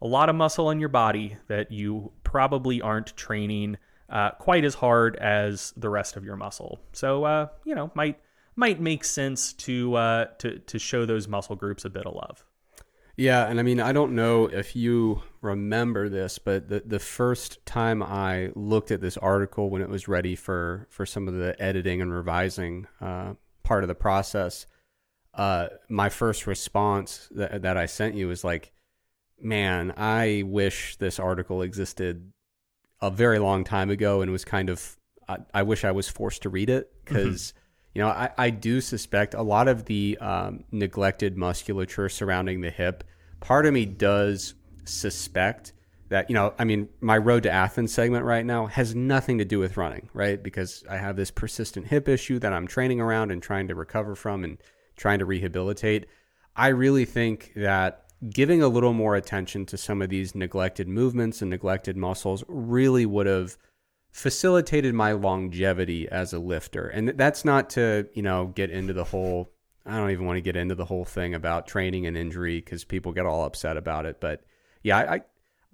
[0.00, 3.78] a lot of muscle in your body that you probably aren't training
[4.10, 6.80] uh, quite as hard as the rest of your muscle.
[6.92, 8.20] So uh, you know might
[8.56, 12.44] might make sense to uh, to to show those muscle groups a bit of love.
[13.16, 17.64] Yeah, and I mean, I don't know if you remember this, but the the first
[17.66, 21.60] time I looked at this article when it was ready for for some of the
[21.60, 23.34] editing and revising uh,
[23.64, 24.66] part of the process,
[25.34, 28.72] uh, my first response that that I sent you was like,
[29.38, 32.32] "Man, I wish this article existed
[33.02, 34.96] a very long time ago and was kind of.
[35.28, 37.58] I, I wish I was forced to read it because." Mm-hmm
[37.94, 42.70] you know, I, I do suspect a lot of the um, neglected musculature surrounding the
[42.70, 43.04] hip.
[43.40, 45.72] Part of me does suspect
[46.08, 49.44] that, you know, I mean, my Road to Athens segment right now has nothing to
[49.44, 50.42] do with running, right?
[50.42, 54.14] Because I have this persistent hip issue that I'm training around and trying to recover
[54.14, 54.58] from and
[54.96, 56.06] trying to rehabilitate.
[56.54, 61.40] I really think that giving a little more attention to some of these neglected movements
[61.40, 63.56] and neglected muscles really would have
[64.12, 66.86] facilitated my longevity as a lifter.
[66.86, 69.50] And that's not to, you know, get into the whole
[69.84, 72.84] I don't even want to get into the whole thing about training and injury because
[72.84, 74.20] people get all upset about it.
[74.20, 74.44] But
[74.82, 75.22] yeah, I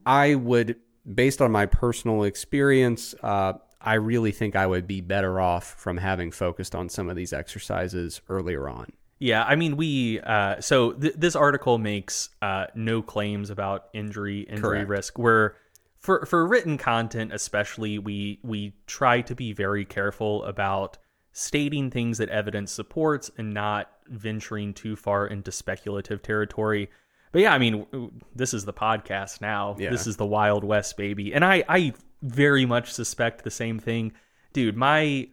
[0.06, 0.76] I would,
[1.14, 5.98] based on my personal experience, uh, I really think I would be better off from
[5.98, 8.92] having focused on some of these exercises earlier on.
[9.18, 14.42] Yeah, I mean, we uh, so th- this article makes uh, no claims about injury
[14.42, 14.88] injury Correct.
[14.88, 15.18] risk.
[15.18, 15.56] Where
[15.98, 20.98] for for written content, especially, we we try to be very careful about
[21.32, 26.88] stating things that evidence supports and not venturing too far into speculative territory.
[27.32, 27.86] But yeah, I mean,
[28.34, 29.76] this is the podcast now.
[29.78, 29.90] Yeah.
[29.90, 31.92] This is the Wild West, baby, and I I
[32.22, 34.12] very much suspect the same thing,
[34.52, 34.76] dude.
[34.76, 35.28] My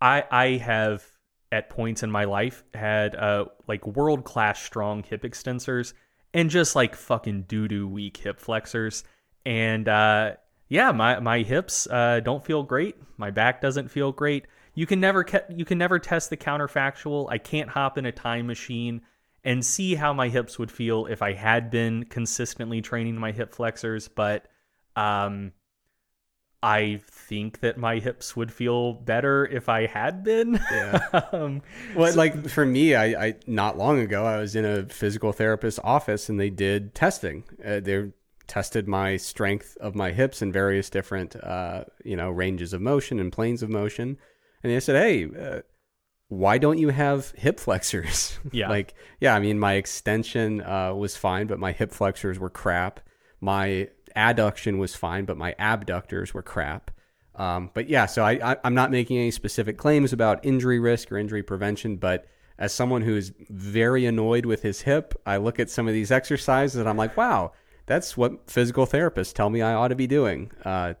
[0.00, 1.04] I I have
[1.52, 5.92] at points in my life had uh like world class strong hip extensors
[6.32, 9.04] and just like fucking doo doo weak hip flexors
[9.44, 10.32] and uh
[10.68, 15.00] yeah my my hips uh don't feel great my back doesn't feel great you can
[15.00, 19.02] never ca- you can never test the counterfactual i can't hop in a time machine
[19.44, 23.54] and see how my hips would feel if i had been consistently training my hip
[23.54, 24.46] flexors but
[24.96, 25.52] um
[26.62, 30.60] I think that my hips would feel better if I had been.
[30.70, 31.00] Yeah.
[31.32, 31.62] um,
[31.96, 35.80] Well, like for me, I, I not long ago I was in a physical therapist's
[35.82, 37.42] office and they did testing.
[37.64, 38.12] Uh, they
[38.46, 43.20] tested my strength of my hips in various different uh, you know ranges of motion
[43.20, 44.18] and planes of motion,
[44.62, 45.60] and they said, "Hey, uh,
[46.28, 48.68] why don't you have hip flexors?" Yeah.
[48.68, 53.00] like yeah, I mean my extension uh, was fine, but my hip flexors were crap.
[53.40, 56.90] My adduction was fine, but my abductors were crap.
[57.34, 61.10] Um, but yeah, so I, I, I'm not making any specific claims about injury risk
[61.10, 62.26] or injury prevention, but
[62.58, 66.12] as someone who is very annoyed with his hip, I look at some of these
[66.12, 67.52] exercises and I'm like, wow,
[67.86, 70.50] that's what physical therapists tell me I ought to be doing.
[70.64, 70.94] Uh,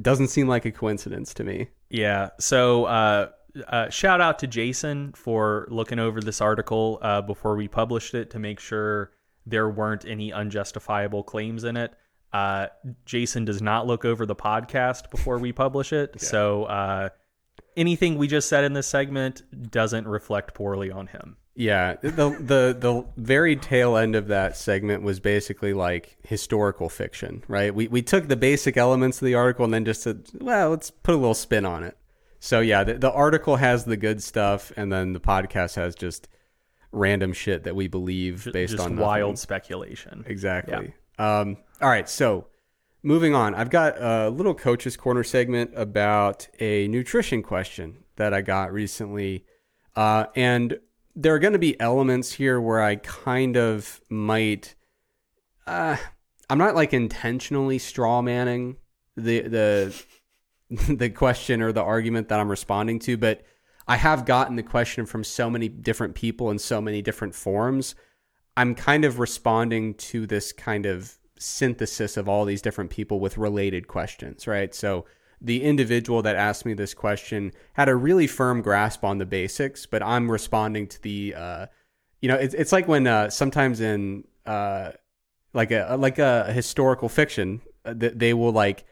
[0.00, 1.68] doesn't seem like a coincidence to me.
[1.90, 2.30] Yeah.
[2.38, 3.30] So, uh,
[3.66, 8.30] uh, shout out to Jason for looking over this article uh, before we published it
[8.30, 9.12] to make sure
[9.46, 11.92] there weren't any unjustifiable claims in it.
[12.32, 12.66] Uh,
[13.06, 16.16] Jason does not look over the podcast before we publish it.
[16.20, 17.08] So, uh,
[17.76, 21.36] anything we just said in this segment doesn't reflect poorly on him.
[21.58, 27.42] Yeah, the the the very tail end of that segment was basically like historical fiction,
[27.48, 27.74] right?
[27.74, 30.92] We we took the basic elements of the article and then just said, well, let's
[30.92, 31.96] put a little spin on it.
[32.38, 36.28] So yeah, the, the article has the good stuff, and then the podcast has just
[36.92, 39.04] random shit that we believe based just on nothing.
[39.04, 40.22] wild speculation.
[40.28, 40.94] Exactly.
[41.18, 42.46] Um, all right, so
[43.02, 48.42] moving on, I've got a little coaches corner segment about a nutrition question that I
[48.42, 49.44] got recently,
[49.96, 50.78] uh, and
[51.18, 54.76] there are going to be elements here where I kind of might.
[55.66, 55.96] Uh,
[56.48, 58.76] I'm not like intentionally straw manning
[59.16, 60.04] the the
[60.94, 63.42] the question or the argument that I'm responding to, but
[63.88, 67.96] I have gotten the question from so many different people in so many different forms.
[68.56, 73.38] I'm kind of responding to this kind of synthesis of all these different people with
[73.38, 74.72] related questions, right?
[74.72, 75.04] So
[75.40, 79.86] the individual that asked me this question had a really firm grasp on the basics,
[79.86, 81.66] but I'm responding to the, uh,
[82.20, 84.92] you know, it's, it's like when uh, sometimes in uh,
[85.52, 88.84] like a like a historical fiction, uh, th- they will like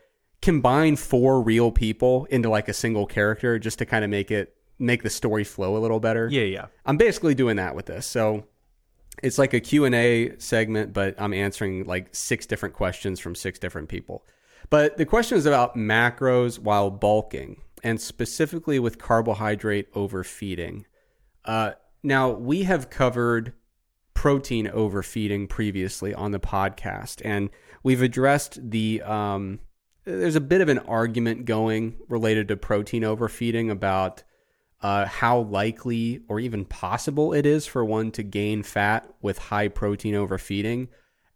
[0.42, 4.54] combine four real people into like a single character just to kind of make it
[4.78, 6.28] make the story flow a little better.
[6.30, 6.66] Yeah, yeah.
[6.84, 8.06] I'm basically doing that with this.
[8.06, 8.44] So
[9.22, 13.88] it's like a Q&A segment, but I'm answering like six different questions from six different
[13.88, 14.24] people.
[14.70, 20.86] But the question is about macros while bulking and specifically with carbohydrate overfeeding.
[21.44, 23.52] Uh, now, we have covered
[24.14, 27.50] protein overfeeding previously on the podcast, and
[27.82, 29.02] we've addressed the.
[29.02, 29.60] Um,
[30.04, 34.22] there's a bit of an argument going related to protein overfeeding about
[34.80, 39.66] uh, how likely or even possible it is for one to gain fat with high
[39.66, 40.88] protein overfeeding.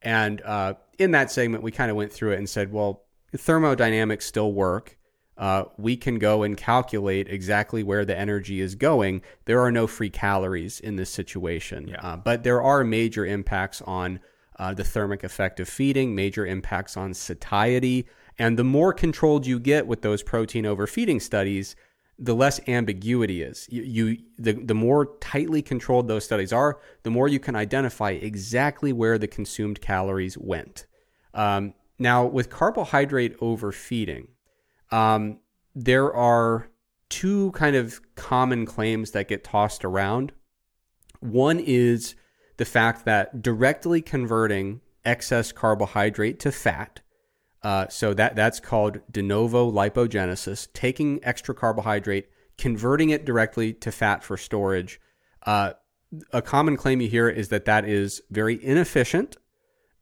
[0.02, 3.02] And uh, in that segment, we kind of went through it and said, well,
[3.36, 4.96] thermodynamics still work.
[5.36, 9.22] Uh, we can go and calculate exactly where the energy is going.
[9.46, 12.00] There are no free calories in this situation, Yeah.
[12.02, 14.20] uh, but there are major impacts on
[14.58, 18.06] uh, the thermic effect of feeding, major impacts on satiety.
[18.38, 21.74] And the more controlled you get with those protein overfeeding studies,
[22.18, 23.66] the less ambiguity is.
[23.70, 28.10] You, you the, the more tightly controlled those studies are, the more you can identify
[28.10, 30.84] exactly where the consumed calories went.
[31.32, 34.28] Um, now, with carbohydrate overfeeding,
[34.90, 35.40] um,
[35.74, 36.70] there are
[37.10, 40.32] two kind of common claims that get tossed around.
[41.20, 42.14] One is
[42.56, 47.00] the fact that directly converting excess carbohydrate to fat,
[47.62, 53.92] uh, so that that's called de novo lipogenesis, taking extra carbohydrate, converting it directly to
[53.92, 54.98] fat for storage.
[55.44, 55.74] Uh,
[56.32, 59.36] a common claim you hear is that that is very inefficient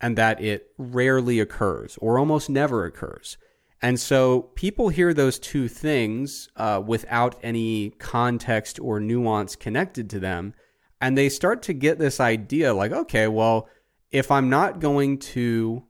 [0.01, 3.37] and that it rarely occurs or almost never occurs.
[3.81, 10.21] And so people hear those two things uh, without any context or nuance connected to
[10.21, 10.55] them.
[11.01, 13.69] And they start to get this idea like, okay, well,
[14.11, 15.85] if I'm not going to,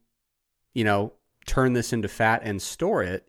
[0.74, 1.14] you know,
[1.46, 3.26] turn this into fat and store it,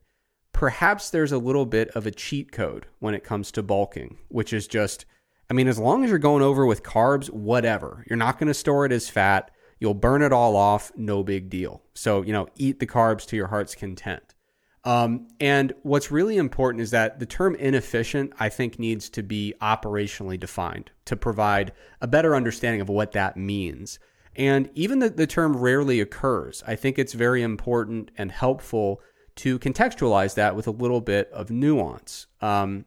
[0.52, 4.52] perhaps there's a little bit of a cheat code when it comes to bulking, which
[4.52, 5.06] is just,
[5.50, 8.54] I mean, as long as you're going over with carbs, whatever, you're not going to
[8.54, 9.52] store it as fat.
[9.80, 11.82] You'll burn it all off, no big deal.
[11.94, 14.36] So, you know, eat the carbs to your heart's content.
[14.84, 19.54] Um, and what's really important is that the term inefficient, I think, needs to be
[19.62, 24.00] operationally defined to provide a better understanding of what that means.
[24.36, 29.02] And even the, the term rarely occurs, I think it's very important and helpful
[29.38, 32.28] to contextualize that with a little bit of nuance.
[32.42, 32.86] Um,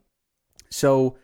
[0.70, 1.16] so,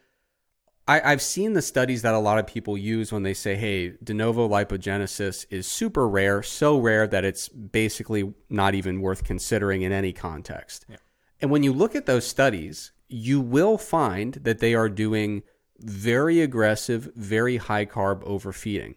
[0.89, 3.93] I, have seen the studies that a lot of people use when they say, hey,
[4.03, 9.83] de novo lipogenesis is super rare, so rare that it's basically not even worth considering
[9.83, 10.87] in any context.
[10.89, 10.97] Yeah.
[11.43, 15.43] And when you look at those studies, you will find that they are doing
[15.79, 18.95] very aggressive, very high carb overfeeding,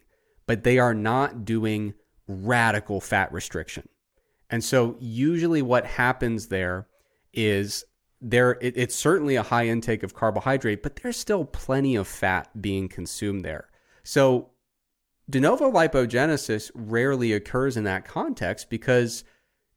[0.47, 1.93] but they are not doing
[2.25, 3.87] radical fat restriction.
[4.49, 6.87] And so, usually, what happens there
[7.33, 7.85] is
[8.21, 12.61] there it, it's certainly a high intake of carbohydrate, but there's still plenty of fat
[12.61, 13.69] being consumed there.
[14.03, 14.51] So
[15.29, 19.23] de novo lipogenesis rarely occurs in that context because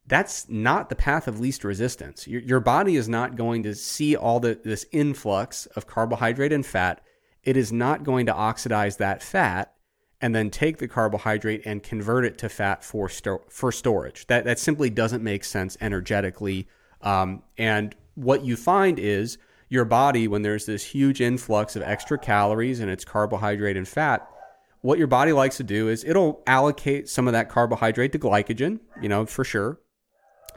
[0.06, 2.28] that's not the path of least resistance.
[2.28, 6.66] Your, your body is not going to see all the, this influx of carbohydrate and
[6.66, 7.00] fat.
[7.42, 9.74] It is not going to oxidize that fat
[10.20, 14.26] and then take the carbohydrate and convert it to fat for sto- for storage.
[14.26, 16.68] That that simply doesn't make sense energetically.
[17.00, 19.38] Um, and what you find is
[19.68, 24.28] your body, when there's this huge influx of extra calories and it's carbohydrate and fat,
[24.82, 28.80] what your body likes to do is it'll allocate some of that carbohydrate to glycogen,
[29.00, 29.80] you know, for sure.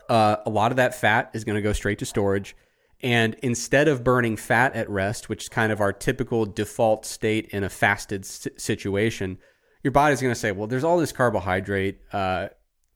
[0.10, 2.56] Uh, a lot of that fat is going to go straight to storage.
[3.02, 7.50] And instead of burning fat at rest, which is kind of our typical default state
[7.50, 9.38] in a fasted situation,
[9.84, 12.00] your body's going to say, well, there's all this carbohydrate.
[12.12, 12.48] Uh,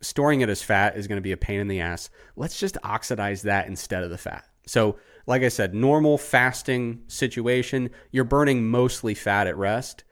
[0.01, 2.09] storing it as fat is going to be a pain in the ass.
[2.36, 4.45] Let's just oxidize that instead of the fat.
[4.66, 4.97] So,
[5.28, 10.03] like I said, normal fasting situation, you're burning mostly fat at rest.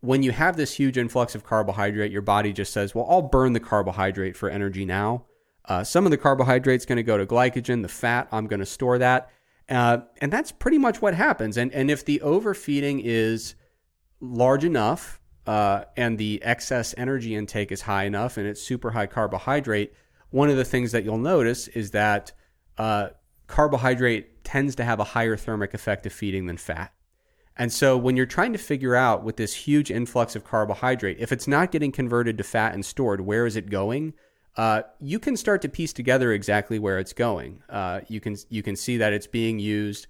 [0.00, 3.52] When you have this huge influx of carbohydrate, your body just says, Well, I'll burn
[3.52, 5.26] the carbohydrate for energy now.
[5.64, 8.66] Uh, some of the carbohydrate's going to go to glycogen, the fat, I'm going to
[8.66, 9.30] store that.
[9.68, 11.56] Uh, and that's pretty much what happens.
[11.56, 13.54] And, and if the overfeeding is
[14.20, 19.06] large enough uh, and the excess energy intake is high enough and it's super high
[19.06, 19.92] carbohydrate,
[20.30, 22.32] one of the things that you'll notice is that
[22.76, 23.08] uh,
[23.52, 26.90] carbohydrate tends to have a higher thermic effect of feeding than fat.
[27.54, 31.32] And so when you're trying to figure out with this huge influx of carbohydrate, if
[31.32, 34.14] it's not getting converted to fat and stored, where is it going?
[34.56, 37.62] Uh, you can start to piece together exactly where it's going.
[37.68, 40.06] Uh, you can you can see that it's being used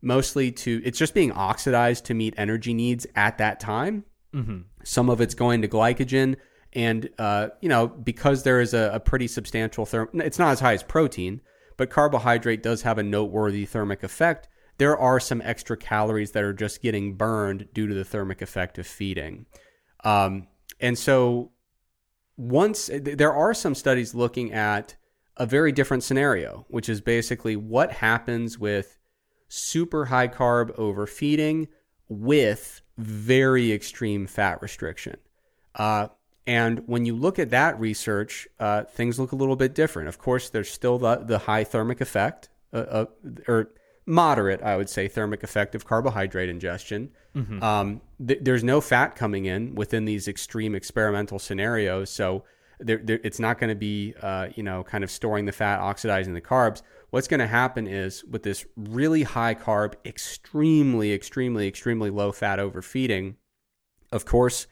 [0.00, 4.04] mostly to it's just being oxidized to meet energy needs at that time.
[4.32, 4.58] Mm-hmm.
[4.84, 6.36] Some of it's going to glycogen,
[6.72, 10.20] and uh, you know because there is a, a pretty substantial therm.
[10.22, 11.40] It's not as high as protein,
[11.76, 14.48] but carbohydrate does have a noteworthy thermic effect.
[14.78, 18.78] There are some extra calories that are just getting burned due to the thermic effect
[18.78, 19.46] of feeding.
[20.02, 20.48] Um,
[20.80, 21.52] and so,
[22.36, 24.96] once there are some studies looking at
[25.36, 28.98] a very different scenario, which is basically what happens with
[29.48, 31.68] super high carb overfeeding
[32.08, 35.16] with very extreme fat restriction.
[35.74, 36.08] Uh,
[36.46, 40.08] and when you look at that research, uh, things look a little bit different.
[40.08, 43.06] Of course, there's still the, the high thermic effect, uh, uh,
[43.48, 43.70] or
[44.06, 47.10] moderate, I would say, thermic effect of carbohydrate ingestion.
[47.34, 47.62] Mm-hmm.
[47.62, 52.10] Um, th- there's no fat coming in within these extreme experimental scenarios.
[52.10, 52.44] So
[52.78, 55.80] there, there, it's not going to be, uh, you know, kind of storing the fat,
[55.80, 56.82] oxidizing the carbs.
[57.08, 62.58] What's going to happen is with this really high carb, extremely, extremely, extremely low fat
[62.58, 63.36] overfeeding,
[64.12, 64.66] of course,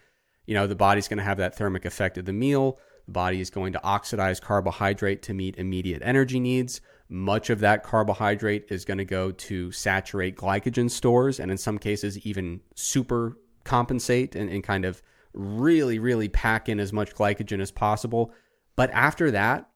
[0.46, 2.78] you know, the body's going to have that thermic effect of the meal.
[3.06, 6.80] The body is going to oxidize carbohydrate to meet immediate energy needs.
[7.08, 11.78] Much of that carbohydrate is going to go to saturate glycogen stores and in some
[11.78, 15.02] cases even super compensate and, and kind of
[15.34, 18.32] really, really pack in as much glycogen as possible.
[18.76, 19.68] But after that,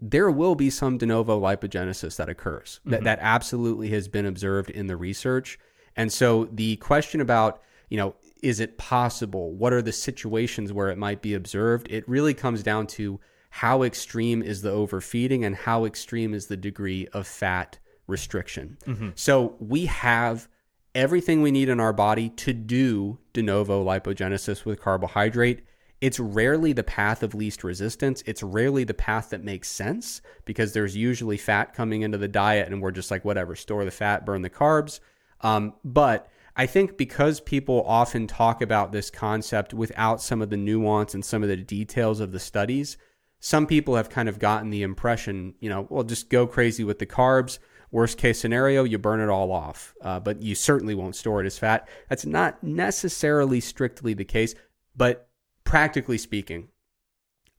[0.00, 2.80] there will be some de novo lipogenesis that occurs.
[2.80, 2.90] Mm-hmm.
[2.90, 5.58] That that absolutely has been observed in the research.
[5.96, 7.60] And so the question about
[7.90, 9.52] you know, is it possible?
[9.52, 11.88] What are the situations where it might be observed?
[11.90, 13.20] It really comes down to
[13.50, 18.78] how extreme is the overfeeding and how extreme is the degree of fat restriction.
[19.16, 20.48] So we have
[20.94, 25.64] everything we need in our body to do de novo lipogenesis with carbohydrate.
[26.00, 28.22] It's rarely the path of least resistance.
[28.24, 32.68] It's rarely the path that makes sense because there's usually fat coming into the diet
[32.68, 35.00] and we're just like, whatever, store the fat, burn the carbs.
[35.42, 40.56] Um, but I think because people often talk about this concept without some of the
[40.56, 42.96] nuance and some of the details of the studies,
[43.38, 46.98] some people have kind of gotten the impression, you know, well, just go crazy with
[46.98, 47.58] the carbs.
[47.92, 51.46] Worst case scenario, you burn it all off, uh, but you certainly won't store it
[51.46, 51.88] as fat.
[52.08, 54.54] That's not necessarily strictly the case,
[54.94, 55.28] but
[55.64, 56.68] practically speaking,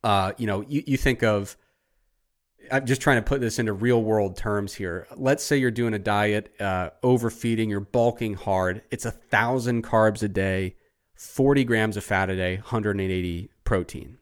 [0.02, 1.56] uh, you know, you, you think of,
[2.70, 5.06] I'm just trying to put this into real world terms here.
[5.16, 8.82] Let's say you're doing a diet, uh, overfeeding, you're bulking hard.
[8.90, 10.76] It's a thousand carbs a day,
[11.14, 14.18] 40 grams of fat a day, 180 protein.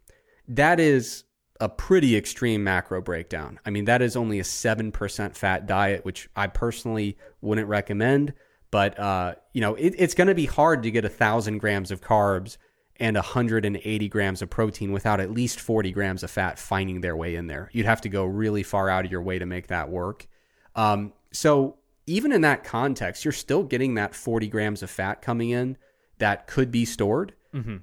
[0.48, 1.24] That is
[1.60, 3.60] a pretty extreme macro breakdown.
[3.66, 8.32] I mean, that is only a 7% fat diet, which I personally wouldn't recommend.
[8.70, 11.90] But, uh, you know, it, it's going to be hard to get a thousand grams
[11.90, 12.56] of carbs
[13.00, 17.34] and 180 grams of protein without at least 40 grams of fat finding their way
[17.34, 17.70] in there.
[17.72, 20.28] You'd have to go really far out of your way to make that work.
[20.76, 25.50] Um, so even in that context, you're still getting that 40 grams of fat coming
[25.50, 25.78] in
[26.18, 27.32] that could be stored.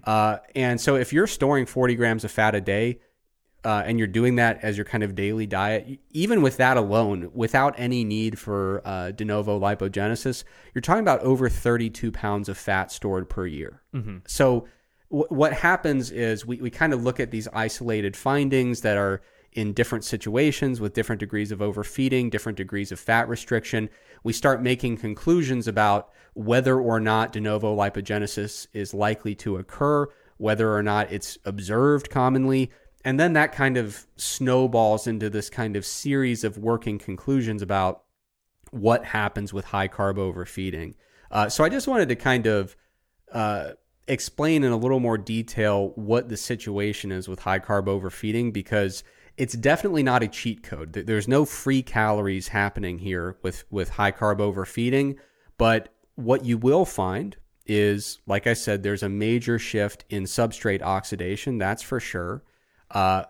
[0.03, 2.99] Uh, and so if you're storing 40 grams of fat a day,
[3.65, 7.29] uh, and you're doing that as your kind of daily diet, even with that alone,
[7.33, 10.43] without any need for uh, de novo lipogenesis,
[10.73, 13.81] you're talking about over 32 pounds of fat stored per year.
[14.27, 14.67] So,
[15.09, 19.21] what happens is we, we kind of look at these isolated findings that are
[19.53, 23.89] in different situations with different degrees of overfeeding, different degrees of fat restriction.
[24.23, 30.07] We start making conclusions about whether or not de novo lipogenesis is likely to occur,
[30.37, 32.69] whether or not it's observed commonly.
[33.03, 38.03] And then that kind of snowballs into this kind of series of working conclusions about
[38.71, 40.95] what happens with high carb overfeeding.
[41.31, 42.75] Uh, so I just wanted to kind of
[43.31, 43.71] uh,
[44.07, 49.03] explain in a little more detail what the situation is with high carb overfeeding because
[49.37, 50.93] it's definitely not a cheat code.
[50.93, 55.17] There's no free calories happening here with with high carb overfeeding,
[55.57, 60.81] but what you will find is like I said there's a major shift in substrate
[60.81, 62.43] oxidation, that's for sure.
[62.89, 63.25] Uh,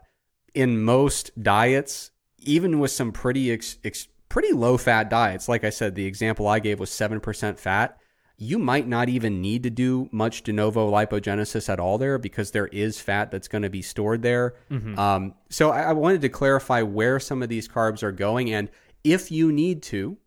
[0.54, 5.70] in most diets, even with some pretty ex, ex, pretty low fat diets, like I
[5.72, 7.98] said, the example I gave was seven percent fat.
[8.38, 12.52] You might not even need to do much de novo lipogenesis at all there because
[12.52, 14.56] there is fat that's going to be stored there.
[15.00, 18.70] Um, so I, I wanted to clarify where some of these carbs are going, and
[19.04, 20.18] if you need to,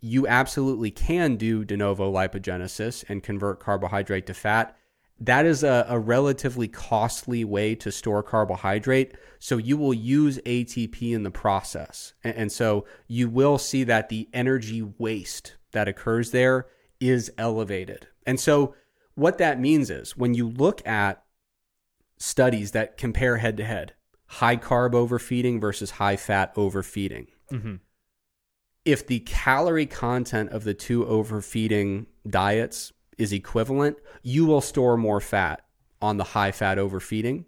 [0.00, 4.76] you absolutely can do de novo lipogenesis and convert carbohydrate to fat.
[5.18, 9.14] That is a, a relatively costly way to store carbohydrate.
[9.38, 12.14] So you will use ATP in the process.
[12.24, 16.66] And, and so you will see that the energy waste that occurs there
[17.00, 18.06] is elevated.
[18.26, 18.74] And so
[19.14, 21.22] what that means is when you look at
[22.18, 23.94] studies that compare head to head,
[24.26, 27.28] high carb overfeeding versus high fat overfeeding,
[28.84, 35.20] if the calorie content of the two overfeeding diets is equivalent, you will store more
[35.20, 35.62] fat
[36.00, 37.44] on the high fat overfeeding.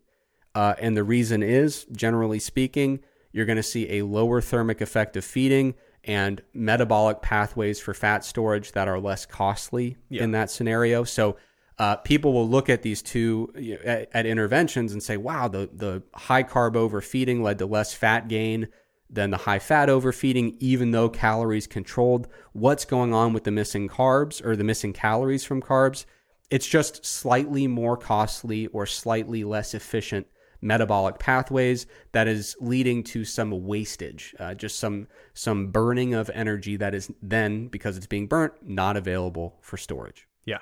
[0.54, 3.00] Uh, and the reason is, generally speaking,
[3.32, 5.74] you're going to see a lower thermic effect of feeding
[6.04, 11.04] and metabolic pathways for fat storage that are less costly in that scenario.
[11.04, 11.36] So
[11.78, 15.48] uh, people will look at these two you know, at, at interventions and say, wow,
[15.48, 18.68] the, the high carb overfeeding led to less fat gain
[19.08, 22.28] than the high fat overfeeding, even though calories controlled.
[22.52, 26.04] What's going on with the missing carbs or the missing calories from carbs?
[26.50, 30.26] It's just slightly more costly or slightly less efficient
[30.62, 36.76] metabolic pathways that is leading to some wastage, uh, just some some burning of energy
[36.76, 40.28] that is then because it's being burnt not available for storage.
[40.44, 40.60] Yeah.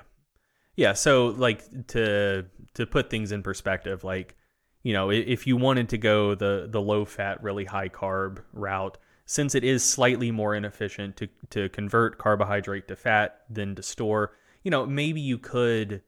[0.75, 4.35] Yeah, so like to to put things in perspective, like
[4.83, 8.97] you know, if you wanted to go the the low fat, really high carb route,
[9.25, 14.33] since it is slightly more inefficient to to convert carbohydrate to fat than to store,
[14.63, 16.01] you know, maybe you could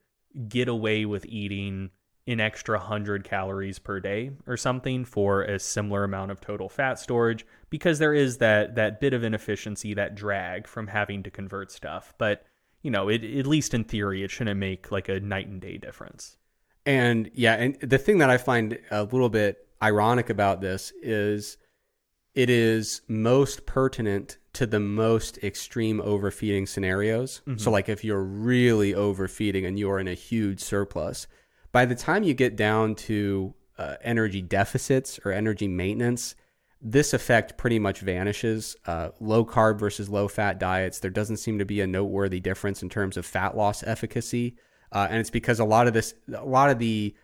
[0.47, 1.91] get away with eating
[2.25, 6.97] an extra 100 calories per day or something for a similar amount of total fat
[6.97, 11.71] storage because there is that that bit of inefficiency that drag from having to convert
[11.71, 12.13] stuff.
[12.17, 12.45] But
[12.81, 15.77] you know it, at least in theory it shouldn't make like a night and day
[15.77, 16.37] difference.
[16.85, 21.57] And yeah, and the thing that I find a little bit ironic about this is
[22.33, 27.41] it is most pertinent to the most extreme overfeeding scenarios.
[27.47, 27.57] Mm-hmm.
[27.57, 31.27] So, like if you're really overfeeding and you're in a huge surplus,
[31.73, 36.35] by the time you get down to uh, energy deficits or energy maintenance,
[36.79, 38.77] this effect pretty much vanishes.
[38.85, 42.81] Uh, low carb versus low fat diets, there doesn't seem to be a noteworthy difference
[42.81, 44.55] in terms of fat loss efficacy.
[44.91, 47.15] Uh, and it's because a lot of this, a lot of the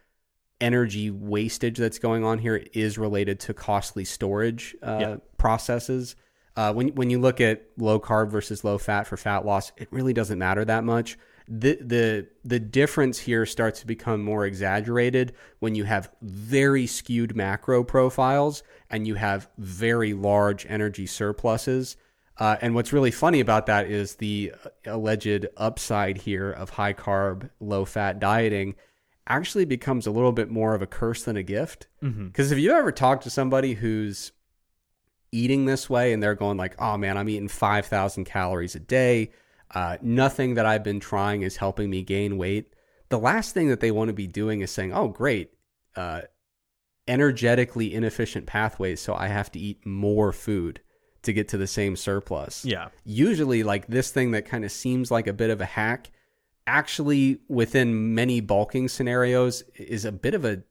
[0.59, 5.15] energy wastage that's going on here is related to costly storage uh, Yeah.
[5.37, 6.15] processes.
[6.55, 9.87] Uh, when when you look at low carb versus low fat for fat loss, it
[9.91, 11.17] really doesn't matter that much.
[11.51, 17.35] The the the difference here starts to become more exaggerated when you have very skewed
[17.35, 21.97] macro profiles and you have very large energy surpluses.
[22.37, 24.53] Uh, and what's really funny about that is the
[24.85, 28.75] alleged upside here of high carb, low fat dieting
[29.27, 31.87] actually becomes a little bit more of a curse than a gift.
[32.27, 34.31] Because if you ever talk to somebody who's
[35.31, 39.31] eating this way and they're going like, "Oh man, I'm eating 5,000 calories a day.
[39.73, 42.73] Uh, nothing that I've been trying is helping me gain weight."
[43.09, 45.53] The last thing that they want to be doing is saying, "Oh, great,
[45.95, 46.21] uh,
[47.07, 50.81] energetically inefficient pathways, so I have to eat more food
[51.23, 52.89] to get to the same surplus." Yeah.
[53.03, 56.11] usually like this thing that kind of seems like a bit of a hack
[56.69, 60.61] actually within many bulking scenarios is a bit of a,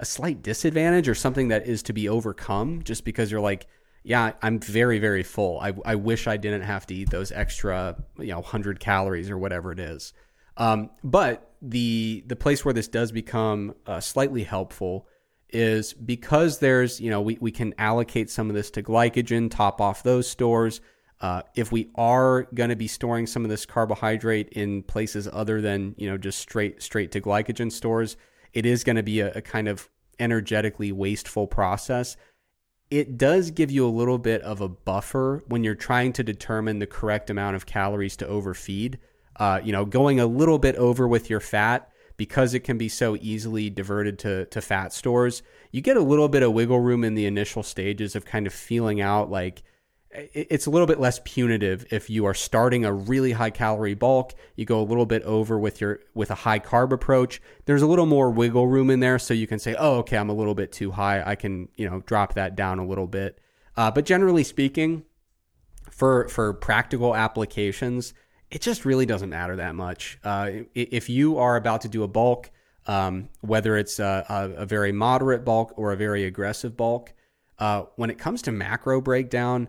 [0.00, 3.68] a slight disadvantage or something that is to be overcome just because you're like
[4.04, 5.58] yeah i'm very very full.
[5.60, 9.38] I, I wish i didn't have to eat those extra you know 100 calories or
[9.38, 10.12] whatever it is.
[10.56, 15.08] Um, but the the place where this does become uh, slightly helpful
[15.50, 19.80] is because there's you know we, we can allocate some of this to glycogen top
[19.80, 20.80] off those stores.
[21.20, 25.60] Uh, if we are going to be storing some of this carbohydrate in places other
[25.60, 28.16] than you know just straight straight to glycogen stores
[28.52, 29.88] it is going to be a, a kind of
[30.18, 32.16] energetically wasteful process
[32.94, 36.78] it does give you a little bit of a buffer when you're trying to determine
[36.78, 39.00] the correct amount of calories to overfeed.
[39.34, 42.88] Uh, you know, going a little bit over with your fat because it can be
[42.88, 45.42] so easily diverted to, to fat stores,
[45.72, 48.54] you get a little bit of wiggle room in the initial stages of kind of
[48.54, 49.64] feeling out like
[50.14, 54.34] it's a little bit less punitive if you are starting a really high calorie bulk
[54.56, 57.86] you go a little bit over with your with a high carb approach there's a
[57.86, 60.54] little more wiggle room in there so you can say oh okay i'm a little
[60.54, 63.38] bit too high i can you know drop that down a little bit.
[63.76, 65.02] Uh, but generally speaking
[65.90, 68.14] for for practical applications
[68.50, 70.16] it just really doesn't matter that much.
[70.22, 72.50] Uh, if you are about to do a bulk
[72.86, 77.14] um, whether it's a, a, very moderate bulk or a very aggressive bulk
[77.58, 79.68] uh, when it comes to macro breakdown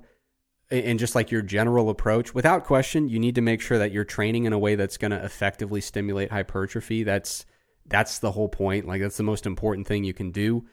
[0.72, 4.03] and just like your general approach, without question, you need to make sure that you're
[4.03, 7.03] training in a way that's going to effectively stimulate hypertrophy.
[7.03, 7.45] That's
[7.88, 8.88] that's the whole point.
[8.88, 10.66] Like that's the most important thing you can do.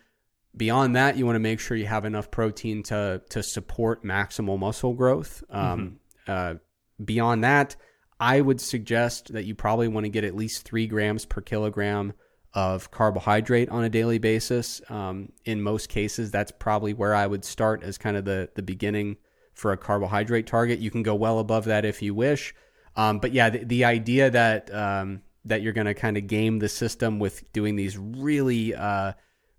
[0.57, 4.59] Beyond that, you want to make sure you have enough protein to to support maximal
[4.59, 5.45] muscle growth.
[5.51, 6.55] Um, uh,
[7.03, 7.77] beyond that,
[8.19, 12.15] I would suggest that you probably want to get at least three grams per kilogram
[12.55, 14.81] of carbohydrate on a daily basis.
[14.89, 18.63] Um, in most cases, that's probably where I would start as kind of the the
[18.63, 19.17] beginning
[19.55, 20.79] for a carbohydrate target.
[20.79, 22.55] You can go well above that if you wish.
[22.97, 26.59] Um, but yeah, the, the idea that um, that you're going to kind of game
[26.59, 29.13] the system with doing these really uh,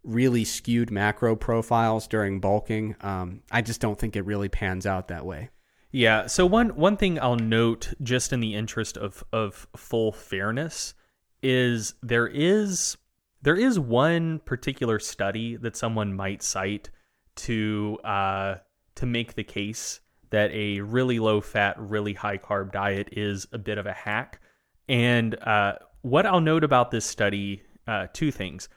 [0.04, 5.08] really skewed macro profiles during bulking, um, I just don't think it really pans out
[5.08, 5.50] that way.
[5.92, 6.28] Yeah.
[6.28, 10.94] So one one thing I'll note, just in the interest of of full fairness,
[11.42, 12.98] is there is
[13.42, 16.90] there is one particular study that someone might cite
[17.36, 18.56] to uh,
[18.96, 23.58] to make the case that a really low fat, really high carb diet is a
[23.58, 24.42] bit of a hack.
[24.90, 28.68] And uh, what I'll note about this study, uh, two things.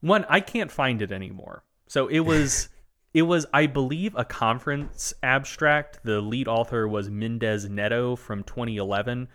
[0.00, 1.64] One, I can't find it anymore.
[1.86, 2.68] So it was.
[3.12, 5.98] It was, I believe, a conference abstract.
[6.04, 9.26] The lead author was Mendez Neto from 2011.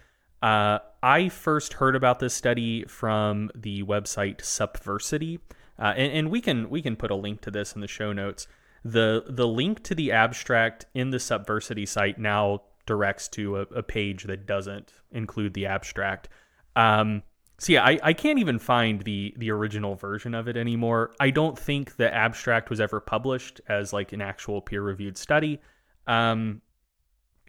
[0.42, 5.40] Uh, I first heard about this study from the website SuppVersity,
[5.78, 8.14] uh, and, and we can we can put a link to this in the show
[8.14, 8.48] notes.
[8.86, 13.84] The The link to the abstract in the SuppVersity site now directs to a, a
[13.84, 16.30] page that doesn't include the abstract.
[16.76, 17.24] Um,
[17.58, 21.16] so yeah, I, I can't even find the the original version of it anymore.
[21.20, 25.62] I don't think the abstract was ever published as like an actual peer reviewed study.
[26.06, 26.62] Um,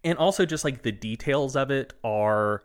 [0.05, 2.63] and also just like the details of it are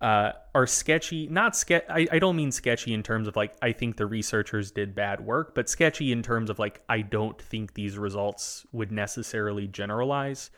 [0.00, 1.26] uh, are sketchy.
[1.28, 4.70] Not ske- I, I don't mean sketchy in terms of like I think the researchers
[4.70, 8.92] did bad work, but sketchy in terms of like I don't think these results would
[8.92, 10.50] necessarily generalize.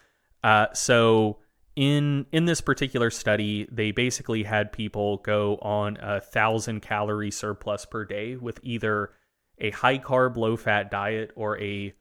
[0.45, 1.39] Uh, so
[1.75, 7.87] in in this particular study, they basically had people go on a thousand calorie surplus
[7.87, 9.13] per day with either
[9.59, 11.95] a high carb, low fat diet or a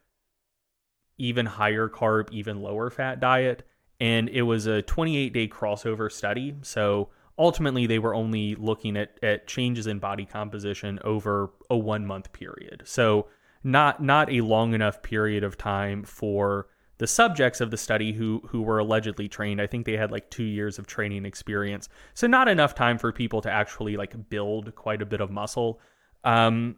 [1.17, 3.65] even higher carb, even lower fat diet.
[4.01, 6.55] And it was a 28 day crossover study.
[6.61, 7.09] So
[7.39, 12.31] ultimately, they were only looking at, at changes in body composition over a one month
[12.33, 12.83] period.
[12.85, 13.27] So
[13.63, 16.67] not not a long enough period of time for
[16.97, 19.61] the subjects of the study who who were allegedly trained.
[19.61, 21.89] I think they had like two years of training experience.
[22.13, 25.79] So not enough time for people to actually like build quite a bit of muscle.
[26.23, 26.75] Um,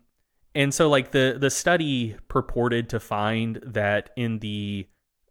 [0.54, 4.88] and so like the the study purported to find that in the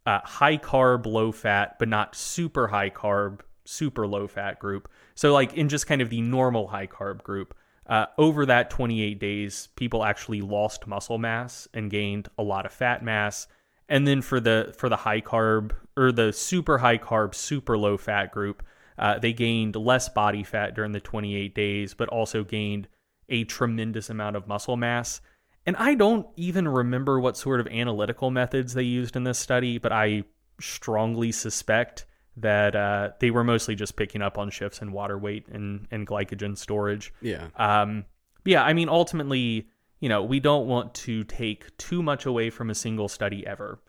[0.07, 4.89] uh, high carb, low fat, but not super high carb, super low fat group.
[5.15, 7.55] So like in just kind of the normal high carb group,
[7.87, 12.73] uh, over that 28 days, people actually lost muscle mass and gained a lot of
[12.73, 13.49] fat mass.
[13.89, 17.97] And then for the for the high carb or the super high carb, super low
[17.97, 18.63] fat group,
[18.97, 22.87] uh, they gained less body fat during the 28 days, but also gained
[23.29, 25.21] a tremendous amount of muscle mass.
[25.67, 29.79] And I don't even remember what sort of analytical methods they used in this study,
[29.79, 30.25] but I
[30.61, 32.07] strongly suspect
[32.41, 36.07] that uh, they were mostly just picking up on shifts in water weight and, and
[36.07, 37.13] glycogen storage.
[37.21, 37.49] Yeah.
[37.57, 38.05] Um,
[38.45, 39.69] yeah, I mean, ultimately,
[40.01, 43.81] you know, we don't want to take too much away from a single study ever.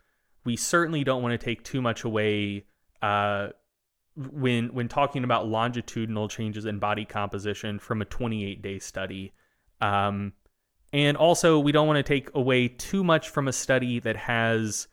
[0.44, 2.66] We certainly don't want to take too much away
[3.00, 3.48] uh,
[4.16, 9.32] when when talking about longitudinal changes in body composition from a 28 day study.
[9.80, 10.34] Um,
[10.92, 14.88] and also, we don't want to take away too much from a study that has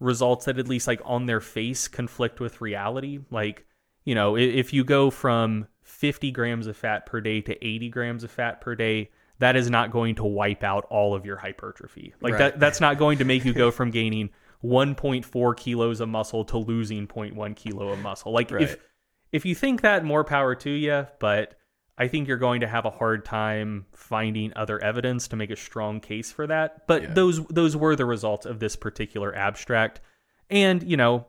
[0.00, 3.20] results that at least like on their face conflict with reality.
[3.30, 3.66] Like,
[4.04, 8.24] you know, if you go from 50 grams of fat per day to 80 grams
[8.24, 12.14] of fat per day, that is not going to wipe out all of your hypertrophy.
[12.20, 12.38] Like right.
[12.38, 14.30] that that's not going to make you go from gaining
[14.64, 18.32] 1.4 kilos of muscle to losing 0.1 kilo of muscle.
[18.32, 18.62] Like right.
[18.62, 18.76] if
[19.32, 21.54] if you think that more power to you, but
[21.98, 25.56] I think you're going to have a hard time finding other evidence to make a
[25.56, 26.86] strong case for that.
[26.86, 27.12] But yeah.
[27.12, 30.00] those those were the results of this particular abstract,
[30.48, 31.26] and you know,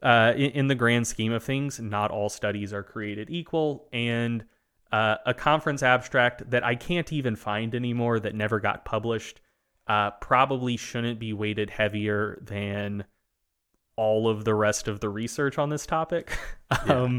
[0.00, 4.44] uh, in, in, the grand scheme of things, not all studies are created equal, and
[4.92, 9.40] uh, a conference abstract that I can't even find anymore that never got published
[9.88, 13.04] uh, probably shouldn't be weighted heavier than
[13.96, 16.36] all of the rest of the research on this topic.
[16.86, 17.18] Yeah.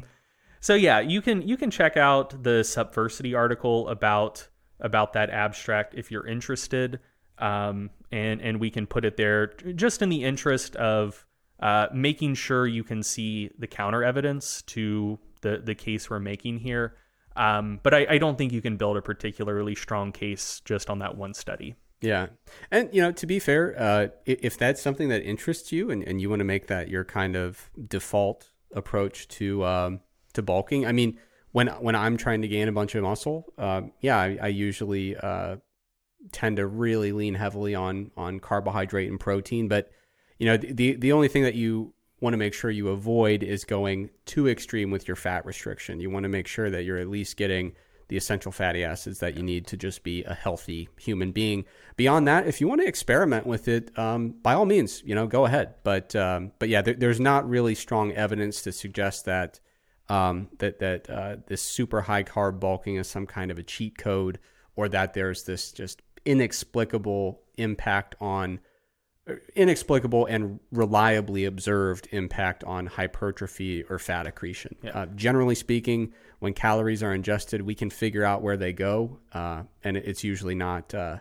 [0.63, 4.47] So yeah, you can you can check out the SuppVersity article about
[4.79, 7.01] about that abstract if you're interested,
[7.37, 11.25] um, and and we can put it there just in the interest of
[11.59, 16.59] uh, making sure you can see the counter evidence to the the case we're making
[16.59, 16.95] here.
[17.35, 20.99] Um, but I, I don't think you can build a particularly strong case just on
[20.99, 21.75] that one study.
[21.99, 22.27] Yeah.
[22.71, 26.21] And, you know, to be fair, uh, if that's something that interests you and, and
[26.21, 29.99] you want to make that your kind of default approach to um,
[30.33, 30.85] to bulking.
[30.85, 31.17] I mean,
[31.51, 35.15] when when I'm trying to gain a bunch of muscle, uh, yeah, I, I usually
[35.15, 35.57] uh,
[36.31, 39.67] tend to really lean heavily on on carbohydrate and protein.
[39.67, 39.91] But
[40.39, 43.65] you know, the the only thing that you want to make sure you avoid is
[43.65, 45.99] going too extreme with your fat restriction.
[45.99, 47.73] You want to make sure that you're at least getting
[48.07, 51.65] the essential fatty acids that you need to just be a healthy human being.
[51.95, 55.27] Beyond that, if you want to experiment with it, um, by all means, you know,
[55.27, 55.75] go ahead.
[55.83, 59.59] But um, but yeah, there, there's not really strong evidence to suggest that
[60.13, 63.97] um, that that uh, this super high carb bulking is some kind of a cheat
[63.97, 64.37] code,
[64.75, 68.59] or that there's this just inexplicable impact on
[69.27, 74.75] uh, inexplicable and reliably observed impact on hypertrophy or fat accretion.
[74.83, 74.91] Yeah.
[74.91, 79.63] Uh, generally speaking, when calories are ingested, we can figure out where they go, uh,
[79.83, 80.93] and it's usually not.
[80.93, 81.17] Uh,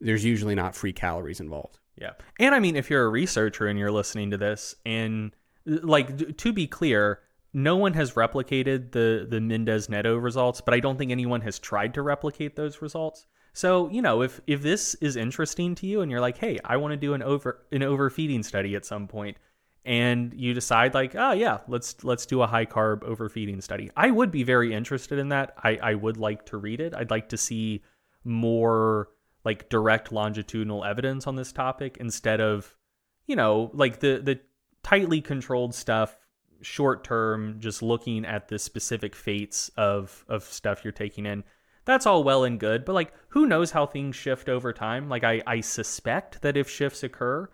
[0.00, 1.78] there's usually not free calories involved.
[1.96, 6.38] Yeah, and I mean, if you're a researcher and you're listening to this, and like
[6.38, 7.20] to be clear,
[7.54, 11.58] no one has replicated the the Mendes Neto results, but I don't think anyone has
[11.58, 13.26] tried to replicate those results.
[13.52, 16.78] So, you know, if if this is interesting to you and you're like, "Hey, I
[16.78, 19.36] want to do an over an overfeeding study at some point."
[19.84, 24.10] And you decide like, "Oh yeah, let's let's do a high carb overfeeding study." I
[24.10, 25.54] would be very interested in that.
[25.62, 26.94] I I would like to read it.
[26.94, 27.82] I'd like to see
[28.24, 29.10] more
[29.44, 32.74] like direct longitudinal evidence on this topic instead of,
[33.26, 34.40] you know, like the the
[34.82, 36.16] tightly controlled stuff
[36.62, 41.44] short term, just looking at the specific fates of of stuff you're taking in,
[41.84, 42.84] that's all well and good.
[42.84, 45.08] But like, who knows how things shift over time?
[45.08, 47.48] Like, I I suspect that if shifts occur,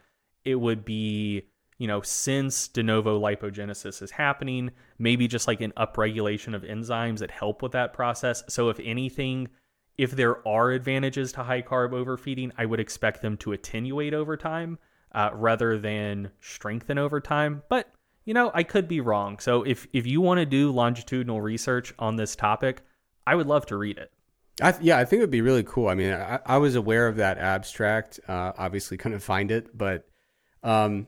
[0.44, 1.42] it would be
[1.78, 7.18] you know since de novo lipogenesis is happening, maybe just like an upregulation of enzymes
[7.18, 8.44] that help with that process.
[8.48, 9.48] So if anything.
[9.96, 14.36] If there are advantages to high carb overfeeding, I would expect them to attenuate over
[14.36, 14.78] time
[15.12, 17.62] uh, rather than strengthen over time.
[17.68, 17.92] But
[18.28, 19.38] you know, I could be wrong.
[19.38, 22.82] So if if you want to do longitudinal research on this topic,
[23.26, 24.12] I would love to read it.
[24.60, 25.88] I yeah, I think it would be really cool.
[25.88, 28.20] I mean, I, I was aware of that abstract.
[28.28, 30.06] Uh, obviously, couldn't find it, but
[30.62, 31.06] um,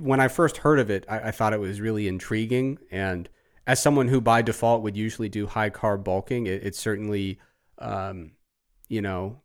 [0.00, 2.78] when I first heard of it, I, I thought it was really intriguing.
[2.90, 3.28] And
[3.68, 7.38] as someone who by default would usually do high carb bulking, it, it certainly,
[7.78, 8.32] um,
[8.88, 9.40] you know,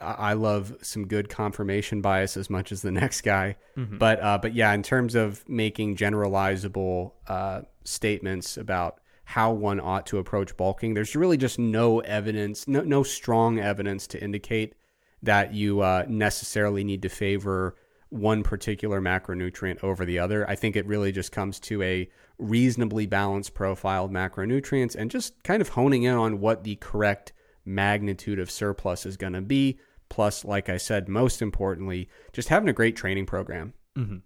[0.00, 3.56] I, I love some good confirmation bias as much as the next guy.
[3.76, 3.98] Mhm.
[3.98, 10.06] But uh, but yeah, in terms of making generalizable uh, statements about how one ought
[10.06, 14.74] to approach bulking, there's really just no evidence, no no strong evidence to indicate
[15.22, 17.74] that you uh, necessarily need to favor
[18.10, 20.48] one particular macronutrient over the other.
[20.48, 25.42] I think it really just comes to a reasonably balanced profile of macronutrients and just
[25.42, 27.32] kind of honing in on what the correct
[27.64, 29.78] magnitude of surplus is going to be.
[30.08, 33.72] Plus, like I said, most importantly, just having a great training program.
[33.96, 34.22] Mhm.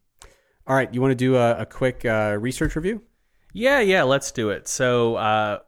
[0.67, 3.03] All right, you want to do a, a quick uh, research review?
[3.55, 4.69] Yeah, yeah, let's do it.
[4.69, 5.59] So, uh,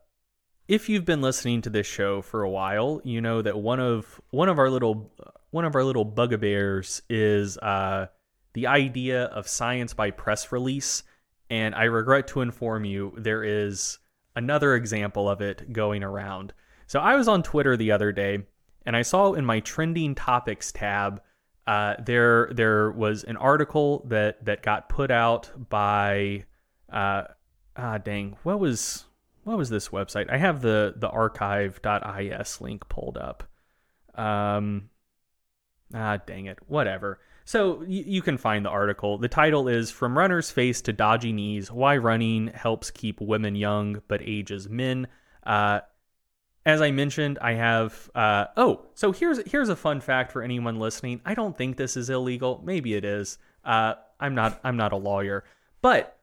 [0.69, 4.21] if you've been listening to this show for a while, you know that one of
[4.31, 5.13] one of our little
[5.51, 8.07] one of our little bugbears is uh,
[8.53, 11.03] the idea of science by press release.
[11.49, 13.99] And I regret to inform you, there is
[14.37, 16.53] another example of it going around.
[16.91, 18.41] So I was on Twitter the other day,
[18.85, 21.23] and I saw in my trending topics tab
[21.65, 26.47] uh, there there was an article that that got put out by
[26.93, 27.23] uh,
[27.77, 29.05] ah dang what was
[29.45, 30.33] what was this website?
[30.33, 33.45] I have the the archive.is link pulled up.
[34.17, 34.91] Um
[35.95, 37.21] ah dang it whatever.
[37.45, 39.17] So you can find the article.
[39.17, 44.03] The title is from runner's face to dodgy knees why running helps keep women young
[44.09, 45.07] but ages men.
[45.47, 45.83] Uh
[46.67, 48.11] as I mentioned, I have.
[48.15, 51.21] Uh, oh, so here's here's a fun fact for anyone listening.
[51.25, 52.61] I don't think this is illegal.
[52.65, 53.39] Maybe it is.
[53.65, 54.61] Uh, I'm not.
[54.63, 55.45] I'm not a lawyer.
[55.81, 56.19] But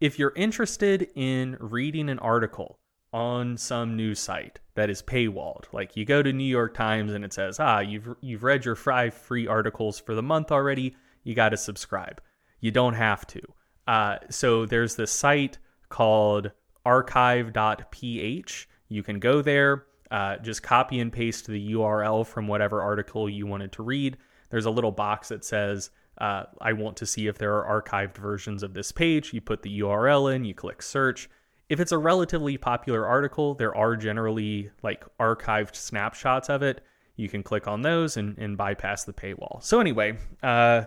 [0.00, 2.78] if you're interested in reading an article
[3.12, 7.24] on some news site that is paywalled, like you go to New York Times and
[7.24, 11.34] it says, ah, you've you've read your five free articles for the month already, you
[11.34, 12.20] got to subscribe.
[12.60, 13.40] You don't have to.
[13.86, 16.52] Uh, so there's this site called
[16.86, 18.68] archive.ph.
[18.92, 23.46] You can go there, uh, just copy and paste the URL from whatever article you
[23.46, 24.18] wanted to read.
[24.50, 28.18] There's a little box that says, uh, I want to see if there are archived
[28.18, 29.32] versions of this page.
[29.32, 31.30] You put the URL in, you click search.
[31.68, 36.82] If it's a relatively popular article, there are generally like archived snapshots of it.
[37.16, 39.62] You can click on those and, and bypass the paywall.
[39.62, 40.82] So, anyway, uh,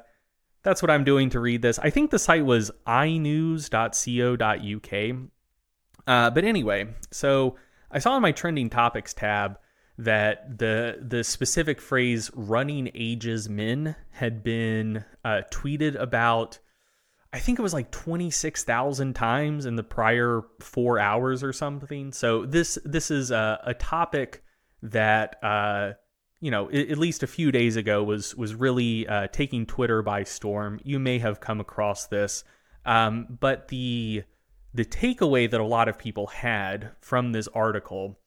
[0.61, 1.79] that's what I'm doing to read this.
[1.79, 3.69] I think the site was inews.co.uk.
[6.07, 7.55] Uh, but anyway, so
[7.95, 9.57] I saw in my trending topics tab
[9.97, 16.59] that the the specific phrase "running ages men" had been uh, tweeted about.
[17.31, 21.53] I think it was like twenty six thousand times in the prior four hours or
[21.53, 22.11] something.
[22.11, 24.43] So this this is a, a topic
[24.83, 25.93] that uh,
[26.41, 30.01] you know i- at least a few days ago was was really uh, taking Twitter
[30.01, 30.81] by storm.
[30.83, 32.43] You may have come across this,
[32.85, 34.23] um, but the
[34.75, 38.19] the takeaway that a lot of people had from this article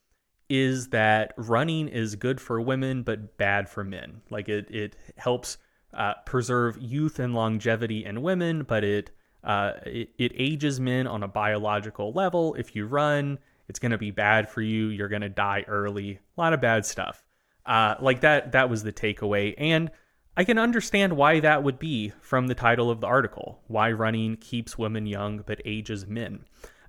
[0.49, 4.22] is that running is good for women but bad for men.
[4.30, 5.59] Like it, it helps
[5.92, 9.11] uh, preserve youth and longevity in women, but it,
[9.44, 12.55] uh, it it ages men on a biological level.
[12.55, 13.38] If you run,
[13.68, 14.88] it's going to be bad for you.
[14.88, 16.18] You're going to die early.
[16.36, 17.26] A lot of bad stuff.
[17.66, 18.53] Uh, like that.
[18.53, 19.90] That was the takeaway, and
[20.39, 23.61] I can understand why that would be from the title of the article.
[23.66, 26.45] Why running keeps women young but ages men.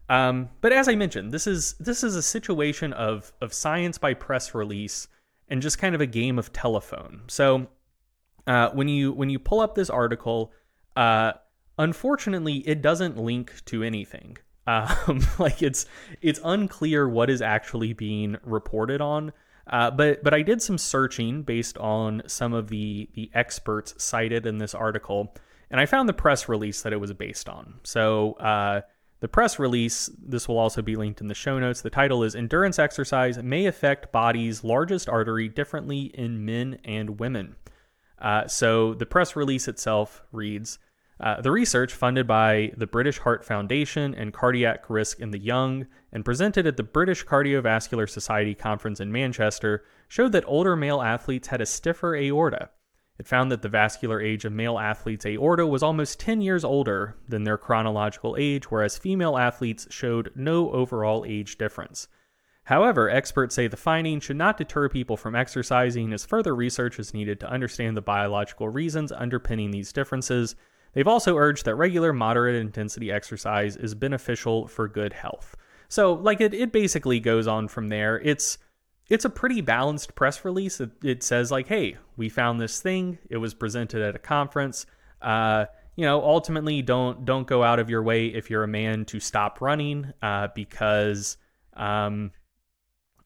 [0.08, 4.14] Um, but as I mentioned, this is this is a situation of of science by
[4.14, 5.08] press release
[5.47, 7.24] and just kind of a game of telephone.
[7.28, 7.70] So
[8.45, 10.52] uh, when you when you pull up this article,
[10.95, 11.32] uh,
[11.80, 14.38] unfortunately, it doesn't link to anything.
[14.70, 15.88] Um, like it's
[16.22, 19.34] it's unclear what is actually being reported on.
[19.70, 24.45] Uh, but but I did some searching based on some of the the experts cited
[24.45, 25.36] in this article,
[25.70, 27.80] and I found the press release that it was based on.
[27.84, 28.82] So uh,
[29.20, 31.82] the press release, this will also be linked in the show notes.
[31.82, 37.55] The title is "Endurance Exercise May Affect Body's Largest Artery Differently in Men and Women."
[38.17, 40.80] Uh, so the press release itself reads.
[41.20, 45.86] Uh, the research, funded by the British Heart Foundation and Cardiac Risk in the Young,
[46.13, 51.49] and presented at the British Cardiovascular Society conference in Manchester, showed that older male athletes
[51.49, 52.70] had a stiffer aorta.
[53.20, 57.17] It found that the vascular age of male athletes' aorta was almost 10 years older
[57.28, 62.07] than their chronological age, whereas female athletes showed no overall age difference.
[62.63, 67.13] However, experts say the finding should not deter people from exercising, as further research is
[67.13, 70.55] needed to understand the biological reasons underpinning these differences.
[70.93, 75.55] They've also urged that regular moderate intensity exercise is beneficial for good health.
[75.87, 78.19] So, like it, it basically goes on from there.
[78.19, 78.57] It's
[79.09, 80.79] it's a pretty balanced press release.
[80.79, 83.17] It, it says like, "Hey, we found this thing.
[83.29, 84.85] It was presented at a conference.
[85.21, 85.65] Uh,
[85.95, 89.19] you know, ultimately, don't don't go out of your way if you're a man to
[89.19, 91.37] stop running, uh, because,
[91.73, 92.31] um,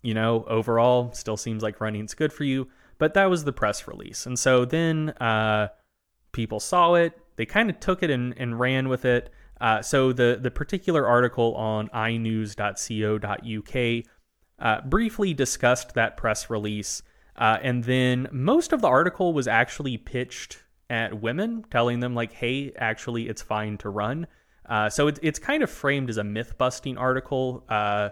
[0.01, 2.67] you know, overall, still seems like running's good for you.
[2.97, 5.67] But that was the press release, and so then uh,
[6.31, 7.13] people saw it.
[7.35, 9.29] They kind of took it and, and ran with it.
[9.61, 13.75] Uh, so the the particular article on inews.co.uk
[14.59, 17.01] uh, briefly discussed that press release,
[17.37, 22.33] uh, and then most of the article was actually pitched at women, telling them like,
[22.33, 24.27] "Hey, actually, it's fine to run."
[24.67, 27.63] Uh, so it's it's kind of framed as a myth busting article.
[27.69, 28.09] Uh,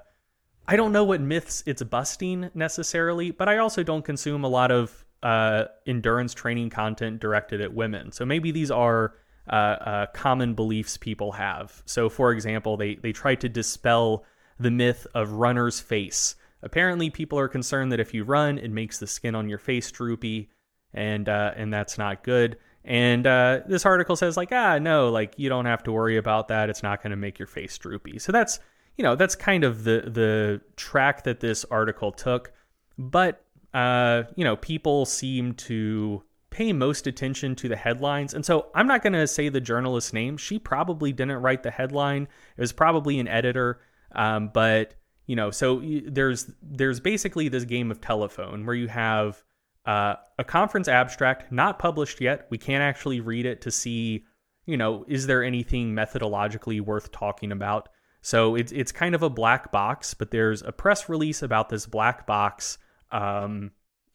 [0.68, 4.72] I don't know what myths it's busting necessarily, but I also don't consume a lot
[4.72, 8.12] of uh, endurance training content directed at women.
[8.12, 9.14] So maybe these are
[9.50, 11.82] uh, uh, common beliefs people have.
[11.86, 14.26] So, for example, they they try to dispel
[14.60, 16.36] the myth of runner's face.
[16.64, 19.92] Apparently, people are concerned that if you run, it makes the skin on your face
[19.92, 20.50] droopy,
[20.94, 22.58] and uh, and that's not good.
[22.84, 26.48] And uh, this article says like, ah, no, like you don't have to worry about
[26.48, 26.70] that.
[26.70, 28.20] It's not going to make your face droopy.
[28.20, 28.60] So that's
[28.98, 32.54] you know that's kind of the the track that this article took.
[32.98, 33.44] But
[33.74, 38.34] uh, you know, people seem to pay most attention to the headlines.
[38.34, 40.38] And so I'm not going to say the journalist's name.
[40.38, 42.24] She probably didn't write the headline.
[42.58, 43.80] It was probably an editor.
[44.14, 44.96] Um, but
[45.28, 49.42] you know, so there's there's basically this game of telephone where you have
[49.86, 52.48] uh, a conference abstract not published yet.
[52.50, 54.26] We can't actually read it to see,
[54.66, 57.88] you know, is there anything methodologically worth talking about?
[58.22, 60.14] So it's it's kind of a black box.
[60.14, 62.78] But there's a press release about this black box.
[63.12, 63.72] Um,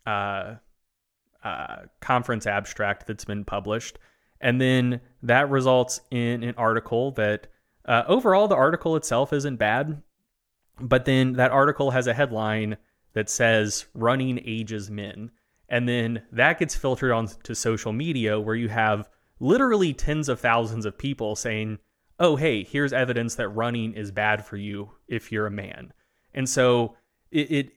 [0.07, 0.55] uh,
[1.45, 3.99] uh, conference abstract that's been published.
[4.41, 7.47] And then that results in an article that
[7.85, 10.03] uh, overall, the article itself isn't bad.
[10.81, 12.77] But then that article has a headline
[13.13, 15.31] that says running ages men.
[15.69, 20.85] And then that gets filtered onto social media where you have literally tens of thousands
[20.85, 21.79] of people saying,
[22.19, 25.93] oh, hey, here's evidence that running is bad for you if you're a man.
[26.35, 26.97] And so
[27.31, 27.73] it, it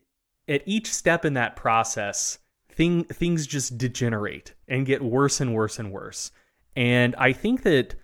[0.50, 2.40] at each step in that process,
[2.72, 6.32] thing things just degenerate and get worse and worse and worse.
[6.76, 7.96] And I think that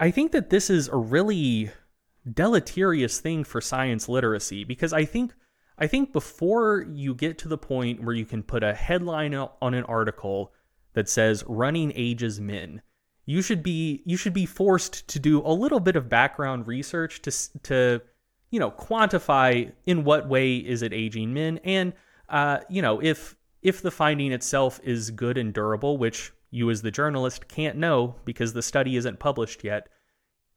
[0.00, 1.70] I think that this is a really
[2.32, 5.34] deleterious thing for science literacy because I think
[5.78, 9.74] I think before you get to the point where you can put a headline on
[9.74, 10.52] an article
[10.94, 12.82] that says running ages men,
[13.26, 17.20] you should be you should be forced to do a little bit of background research
[17.22, 18.00] to to
[18.50, 21.92] you know quantify in what way is it aging men and
[22.28, 26.82] uh, you know if if the finding itself is good and durable, which you as
[26.82, 29.88] the journalist can't know because the study isn't published yet,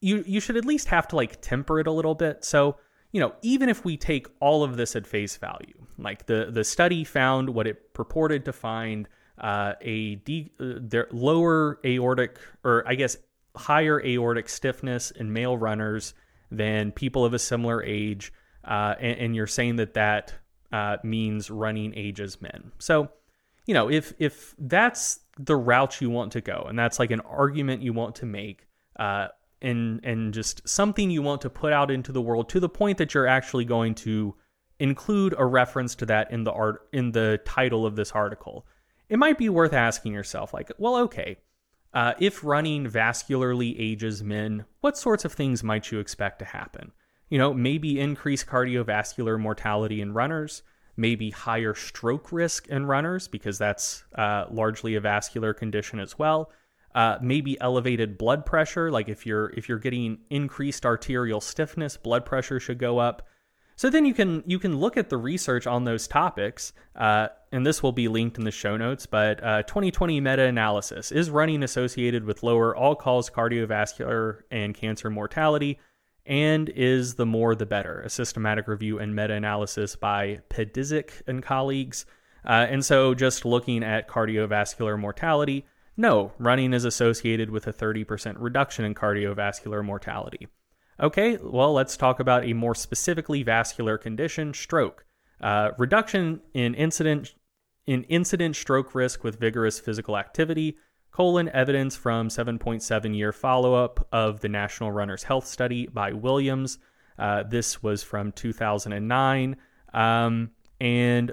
[0.01, 2.43] you you should at least have to like temper it a little bit.
[2.43, 2.75] So,
[3.13, 6.63] you know, even if we take all of this at face value, like the the
[6.63, 9.07] study found what it purported to find,
[9.39, 13.17] uh, a de- uh, lower aortic or I guess
[13.55, 16.13] higher aortic stiffness in male runners
[16.51, 18.31] than people of a similar age,
[18.63, 20.33] uh, and, and you're saying that that
[20.71, 22.71] uh, means running ages men.
[22.79, 23.09] So,
[23.65, 27.21] you know, if if that's the route you want to go, and that's like an
[27.21, 28.67] argument you want to make,
[28.97, 29.27] uh,
[29.61, 32.97] and and just something you want to put out into the world to the point
[32.97, 34.35] that you're actually going to
[34.79, 38.65] include a reference to that in the art in the title of this article,
[39.09, 41.37] it might be worth asking yourself, like, well, okay.
[41.97, 46.91] Uh, if running vascularly ages men, what sorts of things might you expect to happen?
[47.29, 50.63] you know, maybe increased cardiovascular mortality in runners,
[50.95, 56.51] maybe higher stroke risk in runners because that's uh, largely a vascular condition as well.
[56.95, 62.25] Uh, maybe elevated blood pressure, like if you're if you're getting increased arterial stiffness, blood
[62.25, 63.27] pressure should go up.
[63.77, 67.63] So then you can you can look at the research on those topics, uh, and
[67.63, 69.05] this will be linked in the show notes.
[69.05, 75.79] But 2020 uh, meta-analysis is running associated with lower all-cause cardiovascular and cancer mortality
[76.25, 81.43] and is the more the better, a systematic review and meta analysis by Pedisic and
[81.43, 82.07] colleagues.
[82.43, 88.37] Uh, and so, just looking at cardiovascular mortality, no, running is associated with a 30%
[88.39, 90.47] reduction in cardiovascular mortality.
[90.99, 95.05] Okay, well, let's talk about a more specifically vascular condition, stroke.
[95.39, 97.35] Uh, reduction in incident
[97.85, 100.75] in incident stroke risk with vigorous physical activity
[101.17, 106.77] colon evidence from 7.7 year follow up of the National Runners Health Study by Williams.
[107.17, 109.55] Uh, this was from 2009.
[109.95, 111.31] Um, and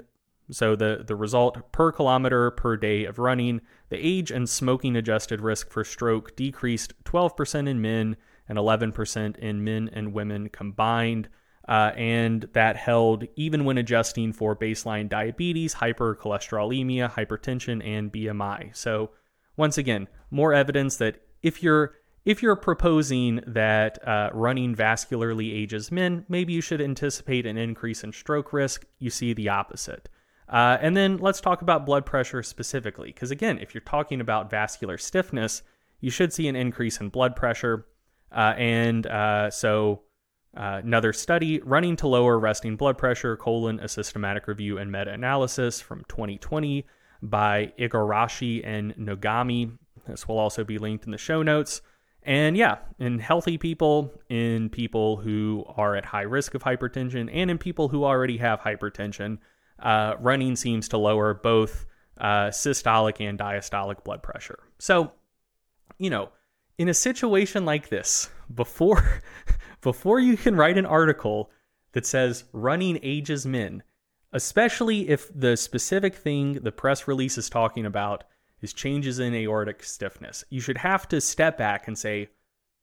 [0.49, 5.39] so the, the result per kilometer per day of running, the age and smoking adjusted
[5.39, 8.17] risk for stroke decreased 12% in men
[8.47, 11.29] and 11% in men and women combined.
[11.67, 18.75] Uh, and that held even when adjusting for baseline diabetes, hypercholesterolemia, hypertension, and BMI.
[18.75, 19.09] So
[19.57, 25.91] once again, more evidence that if you're if you're proposing that uh, running vascularly ages
[25.91, 28.85] men, maybe you should anticipate an increase in stroke risk.
[28.97, 30.09] You see the opposite.
[30.49, 34.49] Uh, and then let's talk about blood pressure specifically, because again, if you're talking about
[34.49, 35.61] vascular stiffness,
[36.01, 37.85] you should see an increase in blood pressure.
[38.35, 40.01] Uh, and uh, so,
[40.57, 45.11] uh, another study running to lower resting blood pressure, colon, a systematic review and meta
[45.11, 46.85] analysis from 2020
[47.21, 49.77] by Igarashi and Nogami.
[50.07, 51.81] This will also be linked in the show notes.
[52.23, 57.51] And yeah, in healthy people, in people who are at high risk of hypertension, and
[57.51, 59.37] in people who already have hypertension,
[59.79, 61.85] uh, running seems to lower both
[62.19, 64.59] uh, systolic and diastolic blood pressure.
[64.79, 65.11] So,
[65.97, 66.29] you know,
[66.77, 69.21] in a situation like this, before
[69.81, 71.51] before you can write an article
[71.93, 73.83] that says running ages men,
[74.33, 78.23] especially if the specific thing the press release is talking about
[78.61, 80.43] is changes in aortic stiffness.
[80.49, 82.29] You should have to step back and say,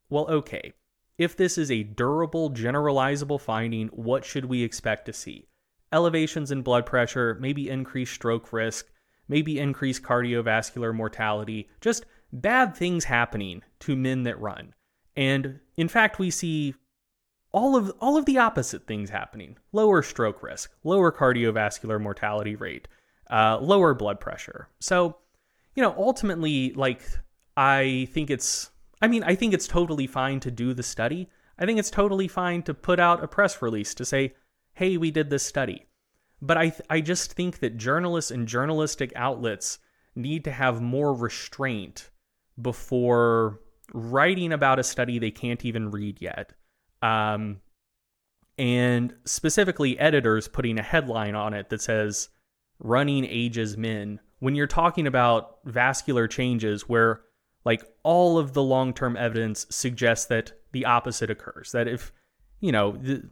[0.09, 0.73] well, okay,
[1.19, 5.48] if this is a durable, generalizable finding, what should we expect to see?
[5.93, 8.90] Elevations in blood pressure, maybe increased stroke risk,
[9.28, 14.75] maybe increased cardiovascular mortality, just bad things happening to men that run.
[15.17, 16.75] And in fact, we see
[17.53, 22.89] all of all of the opposite things happening: lower stroke risk, lower cardiovascular mortality rate,
[23.31, 24.69] uh, lower blood pressure.
[24.81, 25.19] So
[25.75, 27.03] you know, ultimately, like,
[27.57, 31.29] I think it's, I mean, I think it's totally fine to do the study.
[31.59, 34.35] I think it's totally fine to put out a press release to say,
[34.75, 35.87] hey, we did this study.
[36.41, 39.79] But I, I just think that journalists and journalistic outlets
[40.15, 42.11] need to have more restraint
[42.61, 43.61] before
[43.95, 46.53] writing about a study they can't even read yet.
[47.03, 47.61] Um,
[48.59, 52.29] and specifically, editors putting a headline on it that says,
[52.79, 57.20] Running Ages Men when you're talking about vascular changes where
[57.65, 62.12] like all of the long-term evidence suggests that the opposite occurs that if
[62.59, 63.23] you know the,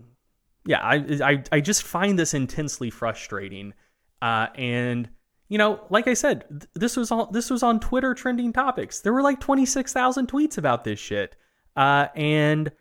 [0.65, 3.75] yeah I, I i just find this intensely frustrating
[4.23, 5.09] uh and
[5.51, 9.01] you know like i said th- this was all this was on twitter trending topics.
[9.01, 11.37] There were like 26000 tweets about this shit.
[11.77, 12.73] Uh and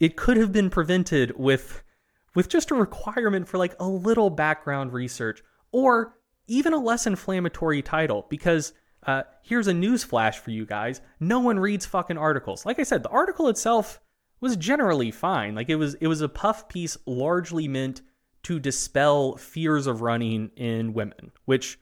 [0.00, 1.82] it could have been prevented with
[2.34, 5.42] with just a requirement for like a little background research
[5.72, 8.72] or even a less inflammatory title because
[9.06, 11.00] uh, here's a news flash for you guys.
[11.20, 12.64] No one reads fucking articles.
[12.64, 14.00] Like i said the article itself
[14.40, 15.54] was generally fine.
[15.54, 18.02] Like it was it was a puff piece largely meant
[18.44, 21.78] to dispel fears of running in women which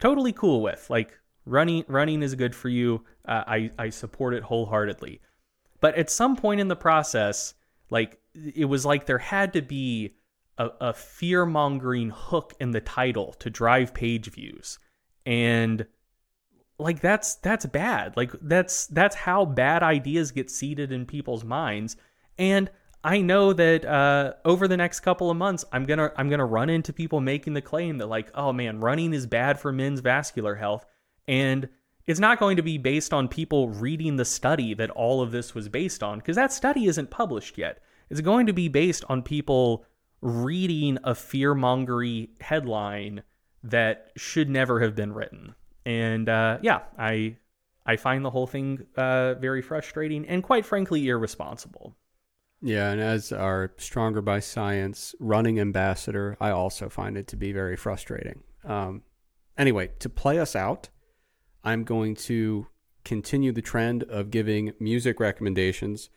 [0.00, 4.42] totally cool with like running running is good for you uh, i i support it
[4.42, 5.20] wholeheartedly
[5.80, 7.54] but at some point in the process
[7.90, 8.18] like
[8.54, 10.14] it was like there had to be
[10.60, 14.78] a, a fear mongering hook in the title to drive page views.
[15.24, 15.86] And
[16.78, 18.16] like that's that's bad.
[18.16, 21.96] Like that's that's how bad ideas get seeded in people's minds.
[22.38, 22.70] And
[23.02, 26.68] I know that uh, over the next couple of months, I'm gonna I'm gonna run
[26.68, 30.54] into people making the claim that like, oh man, running is bad for men's vascular
[30.54, 30.84] health,
[31.26, 31.68] and
[32.06, 35.54] it's not going to be based on people reading the study that all of this
[35.54, 37.82] was based on, because that study isn't published yet.
[38.10, 39.86] It's going to be based on people
[40.20, 43.22] reading a fear mongery headline
[43.62, 45.54] that should never have been written.
[45.86, 47.36] And uh, yeah, I
[47.86, 51.96] I find the whole thing uh, very frustrating and quite frankly irresponsible.
[52.62, 57.52] Yeah, and as our Stronger by Science running ambassador, I also find it to be
[57.52, 58.42] very frustrating.
[58.64, 59.02] Um,
[59.56, 60.90] anyway, to play us out,
[61.64, 62.66] I'm going to
[63.04, 66.10] continue the trend of giving music recommendations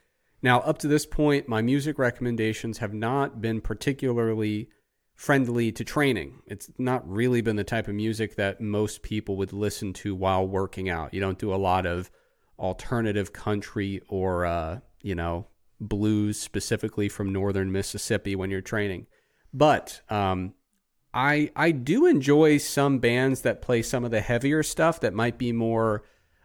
[0.44, 4.70] now, up to this point, my music recommendations have not been particularly
[5.16, 6.42] friendly to training.
[6.46, 10.46] It's not really been the type of music that most people would listen to while
[10.46, 11.14] working out.
[11.14, 12.12] You don't do a lot of
[12.60, 15.48] alternative country or, uh, you know,
[15.90, 19.08] blues specifically from northern Mississippi when you're training.
[19.54, 20.54] But um,
[21.14, 25.38] I I do enjoy some bands that play some of the heavier stuff that might
[25.38, 26.04] be more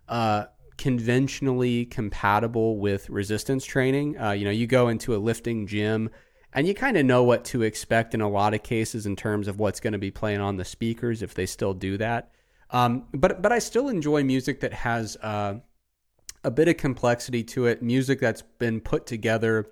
[0.09, 0.47] uh,
[0.77, 4.19] conventionally compatible with resistance training.
[4.21, 6.11] Uh, you know, you go into a lifting gym
[6.53, 9.49] and you kind of know what to expect in a lot of cases in terms
[9.49, 12.31] of what's going to be playing on the speakers if they still do that.
[12.71, 15.55] Um, but but I still enjoy music that has uh,
[16.49, 17.83] a bit of complexity to it.
[17.83, 19.67] Music that's been put together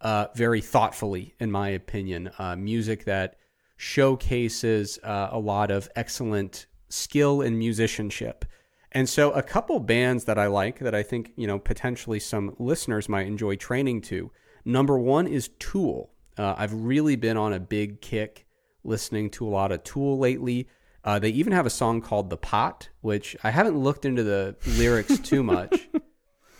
[0.00, 2.32] uh, very thoughtfully, in my opinion.
[2.36, 3.36] Uh, music that
[3.76, 8.44] showcases uh, a lot of excellent skill and musicianship.
[8.90, 12.56] And so a couple bands that I like that I think, you know, potentially some
[12.58, 14.32] listeners might enjoy training to.
[14.64, 16.10] Number one is Tool.
[16.36, 18.46] Uh, I've really been on a big kick
[18.82, 20.66] listening to a lot of Tool lately.
[21.04, 24.56] Uh, they even have a song called The Pot, which I haven't looked into the
[24.66, 25.88] lyrics too much.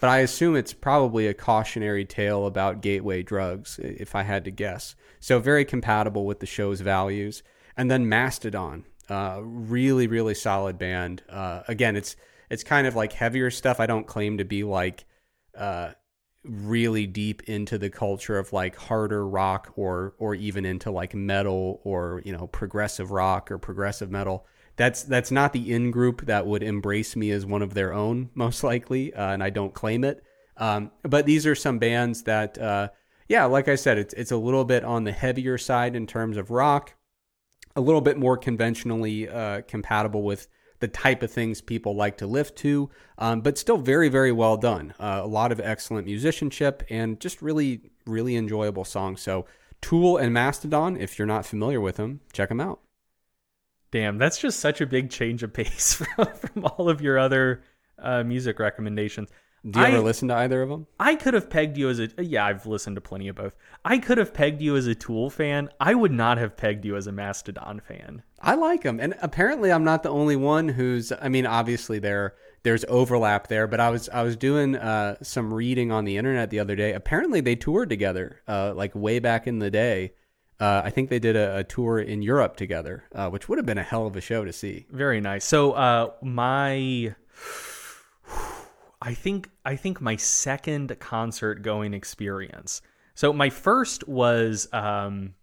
[0.07, 4.53] but I assume it's probably a cautionary tale about gateway drugs, if I had to
[4.53, 4.95] guess.
[5.19, 7.43] So very compatible with the show's values.
[7.77, 11.25] And then Mastodon, uh, really, really solid band.
[11.29, 12.15] Uh, again, it's
[12.51, 13.81] it's kind of like heavier stuff.
[13.81, 15.07] I don't claim to be like
[15.59, 15.91] uh,
[16.45, 21.81] really deep into the culture of like harder rock or or even into like metal
[21.83, 24.47] or you know progressive rock or progressive metal
[24.77, 28.31] that's that's not the in group that would embrace me as one of their own
[28.35, 30.23] most likely uh, and i don't claim it
[30.59, 32.89] um, but these are some bands that uh,
[33.29, 36.37] yeah like i said it's, it's a little bit on the heavier side in terms
[36.37, 36.95] of rock
[37.75, 40.49] a little bit more conventionally uh, compatible with
[40.81, 44.57] the type of things people like to lift to, um, but still very, very well
[44.57, 44.95] done.
[44.99, 49.21] Uh, a lot of excellent musicianship and just really, really enjoyable songs.
[49.21, 49.47] So,
[49.83, 52.81] Tool and Mastodon, if you're not familiar with them, check them out.
[53.91, 57.63] Damn, that's just such a big change of pace from, from all of your other
[57.99, 59.31] uh, music recommendations.
[59.69, 60.87] Do you I, ever listen to either of them?
[61.01, 62.47] I could have pegged you as a yeah.
[62.47, 63.55] I've listened to plenty of both.
[63.85, 65.71] I could have pegged you as a Tool fan.
[65.81, 68.23] I would not have pegged you as a Mastodon fan.
[68.41, 71.11] I like them, and apparently I'm not the only one who's.
[71.21, 75.53] I mean, obviously there there's overlap there, but I was I was doing uh, some
[75.53, 76.93] reading on the internet the other day.
[76.93, 80.13] Apparently they toured together, uh, like way back in the day.
[80.59, 83.67] Uh, I think they did a, a tour in Europe together, uh, which would have
[83.67, 84.87] been a hell of a show to see.
[84.91, 85.45] Very nice.
[85.45, 87.15] So uh, my
[89.03, 92.81] I think I think my second concert going experience.
[93.15, 95.35] So my first was um,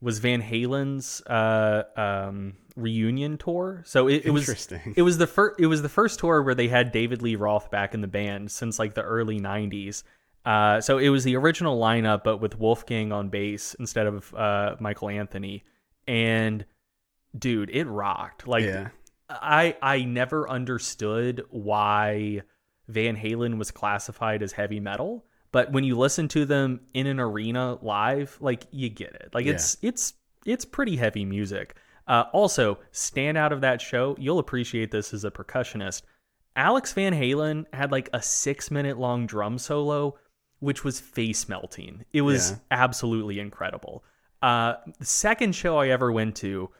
[0.00, 3.82] was Van Halen's uh, um, reunion tour.
[3.86, 6.68] So it, it was it was the first it was the first tour where they
[6.68, 10.02] had David Lee Roth back in the band since like the early '90s.
[10.44, 14.76] Uh, so it was the original lineup, but with Wolfgang on bass instead of uh,
[14.80, 15.64] Michael Anthony.
[16.06, 16.64] And
[17.38, 18.46] dude, it rocked.
[18.46, 18.88] Like yeah.
[19.28, 22.42] I I never understood why
[22.88, 27.20] Van Halen was classified as heavy metal, but when you listen to them in an
[27.20, 29.30] arena live, like you get it.
[29.34, 29.52] Like yeah.
[29.52, 30.14] it's it's
[30.46, 31.76] it's pretty heavy music.
[32.06, 34.16] Uh, also, stand out of that show.
[34.18, 36.02] You'll appreciate this as a percussionist.
[36.56, 40.16] Alex Van Halen had like a six minute long drum solo,
[40.60, 42.04] which was face melting.
[42.12, 42.56] It was yeah.
[42.70, 44.04] absolutely incredible.
[44.42, 46.70] Uh, the second show I ever went to,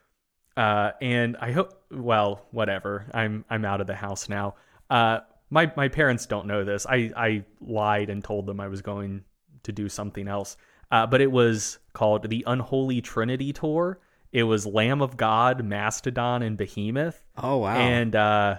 [0.56, 3.06] uh, and I hope, well, whatever.
[3.14, 4.55] I'm I'm out of the house now.
[4.90, 6.86] Uh, my my parents don't know this.
[6.86, 9.24] I I lied and told them I was going
[9.64, 10.56] to do something else.
[10.90, 14.00] Uh, but it was called the Unholy Trinity Tour.
[14.32, 17.24] It was Lamb of God, Mastodon, and Behemoth.
[17.36, 17.76] Oh wow!
[17.76, 18.59] And uh,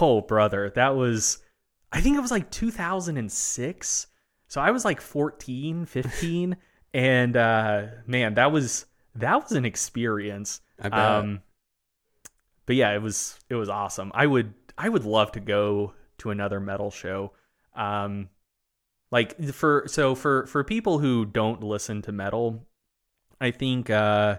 [0.00, 1.38] oh brother, that was
[1.92, 4.06] I think it was like 2006.
[4.48, 6.56] So I was like 14, 15,
[6.94, 10.60] and uh, man, that was that was an experience.
[10.80, 11.42] Um,
[12.66, 14.10] but yeah, it was it was awesome.
[14.14, 17.32] I would I would love to go to another metal show.
[17.74, 18.28] Um,
[19.10, 22.66] like for so for for people who don't listen to metal,
[23.40, 24.38] I think uh,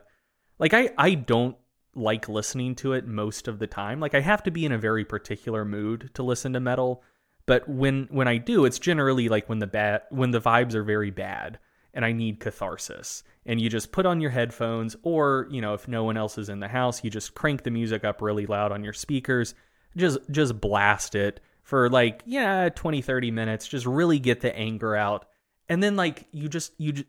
[0.59, 1.55] like I I don't
[1.95, 3.99] like listening to it most of the time.
[3.99, 7.03] Like I have to be in a very particular mood to listen to metal.
[7.45, 10.83] But when when I do, it's generally like when the bad when the vibes are
[10.83, 11.59] very bad
[11.93, 13.23] and I need catharsis.
[13.45, 16.49] And you just put on your headphones or, you know, if no one else is
[16.49, 19.55] in the house, you just crank the music up really loud on your speakers.
[19.95, 24.95] Just just blast it for like yeah 20 30 minutes just really get the anger
[24.95, 25.25] out
[25.67, 27.07] and then like you just you just,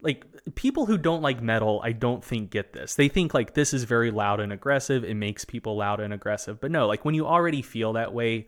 [0.00, 3.74] like people who don't like metal i don't think get this they think like this
[3.74, 7.16] is very loud and aggressive it makes people loud and aggressive but no like when
[7.16, 8.46] you already feel that way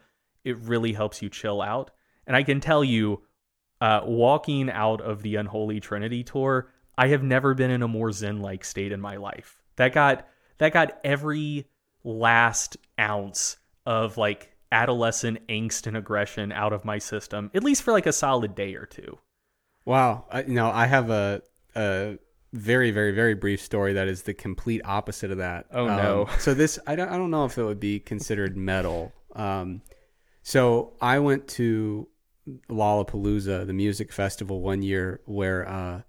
[0.48, 1.90] it really helps you chill out
[2.26, 3.22] and i can tell you
[3.80, 8.10] uh, walking out of the unholy trinity tour i have never been in a more
[8.10, 10.26] zen like state in my life that got
[10.58, 11.66] that got every
[12.04, 13.56] last ounce
[13.86, 18.12] of like adolescent angst and aggression out of my system, at least for like a
[18.12, 19.18] solid day or two.
[19.84, 20.26] Wow.
[20.30, 21.42] I, you know, I have a,
[21.74, 22.18] a
[22.52, 25.66] very, very, very brief story that is the complete opposite of that.
[25.72, 26.28] Oh, um, no.
[26.38, 29.12] so this, I don't, I don't know if it would be considered metal.
[29.34, 29.82] Um,
[30.48, 32.08] so I went to
[32.70, 36.00] Lollapalooza, the music festival, one year where uh,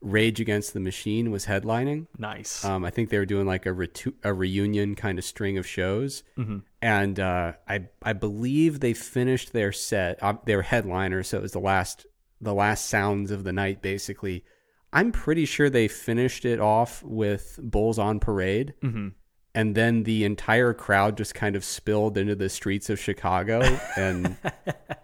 [0.00, 2.06] Rage Against the Machine was headlining.
[2.16, 2.64] Nice.
[2.64, 5.66] Um, I think they were doing like a, retu- a reunion kind of string of
[5.66, 6.60] shows, mm-hmm.
[6.80, 10.18] and uh, I I believe they finished their set.
[10.22, 12.06] Uh, they were headliners, so it was the last
[12.40, 14.46] the last sounds of the night, basically.
[14.94, 18.72] I'm pretty sure they finished it off with Bulls on Parade.
[18.82, 19.08] Mm-hmm
[19.54, 23.60] and then the entire crowd just kind of spilled into the streets of Chicago
[23.96, 24.36] and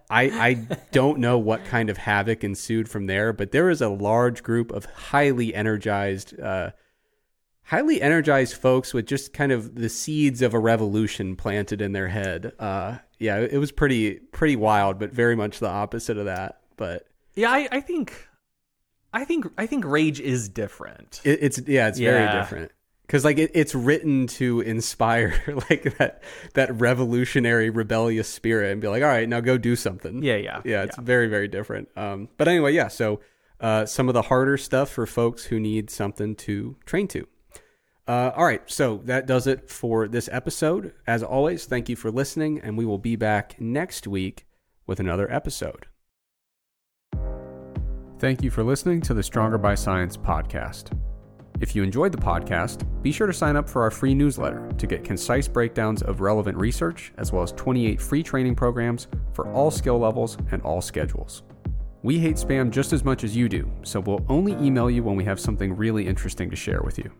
[0.08, 0.54] I I
[0.92, 4.70] don't know what kind of havoc ensued from there but there was a large group
[4.72, 6.70] of highly energized uh,
[7.64, 12.08] highly energized folks with just kind of the seeds of a revolution planted in their
[12.08, 16.60] head uh, yeah, it was pretty pretty wild, but very much the opposite of that.
[16.76, 18.26] But Yeah, I, I think
[19.12, 21.20] I think I think rage is different.
[21.22, 22.72] it, it's yeah, it's very different
[23.10, 25.34] because like it, it's written to inspire
[25.68, 26.22] like that
[26.54, 30.22] that revolutionary rebellious spirit and be like, all right, now go do something.
[30.22, 30.60] Yeah, yeah.
[30.64, 31.88] yeah, it's very very different.
[31.96, 32.86] Um, but anyway, yeah.
[32.86, 33.18] So
[33.58, 37.26] uh, some of the harder stuff for folks who need something to train to.
[38.06, 40.94] Uh, all right, so that does it for this episode.
[41.04, 44.46] As always, thank you for listening, and we will be back next week
[44.86, 45.88] with another episode.
[48.20, 50.96] Thank you for listening to the Stronger by Science podcast.
[51.60, 54.86] If you enjoyed the podcast, be sure to sign up for our free newsletter to
[54.86, 59.70] get concise breakdowns of relevant research, as well as 28 free training programs for all
[59.70, 61.42] skill levels and all schedules.
[62.02, 65.16] We hate spam just as much as you do, so we'll only email you when
[65.16, 67.12] we have something really interesting to share with you.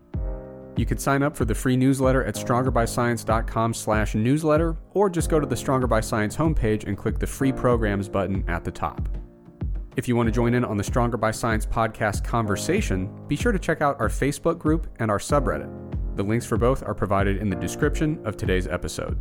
[0.75, 5.39] You can sign up for the free newsletter at strongerbyscience.com slash newsletter, or just go
[5.39, 9.07] to the Stronger by Science homepage and click the free programs button at the top.
[10.01, 13.53] If you want to join in on the Stronger by Science podcast conversation, be sure
[13.53, 15.71] to check out our Facebook group and our subreddit.
[16.17, 19.19] The links for both are provided in the description of today's episode.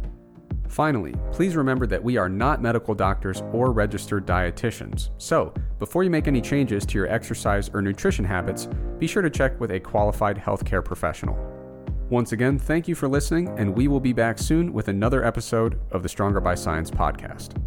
[0.70, 5.10] Finally, please remember that we are not medical doctors or registered dietitians.
[5.18, 8.70] So, before you make any changes to your exercise or nutrition habits,
[9.00, 11.38] be sure to check with a qualified healthcare professional.
[12.10, 15.78] Once again, thank you for listening, and we will be back soon with another episode
[15.92, 17.62] of the Stronger by Science podcast.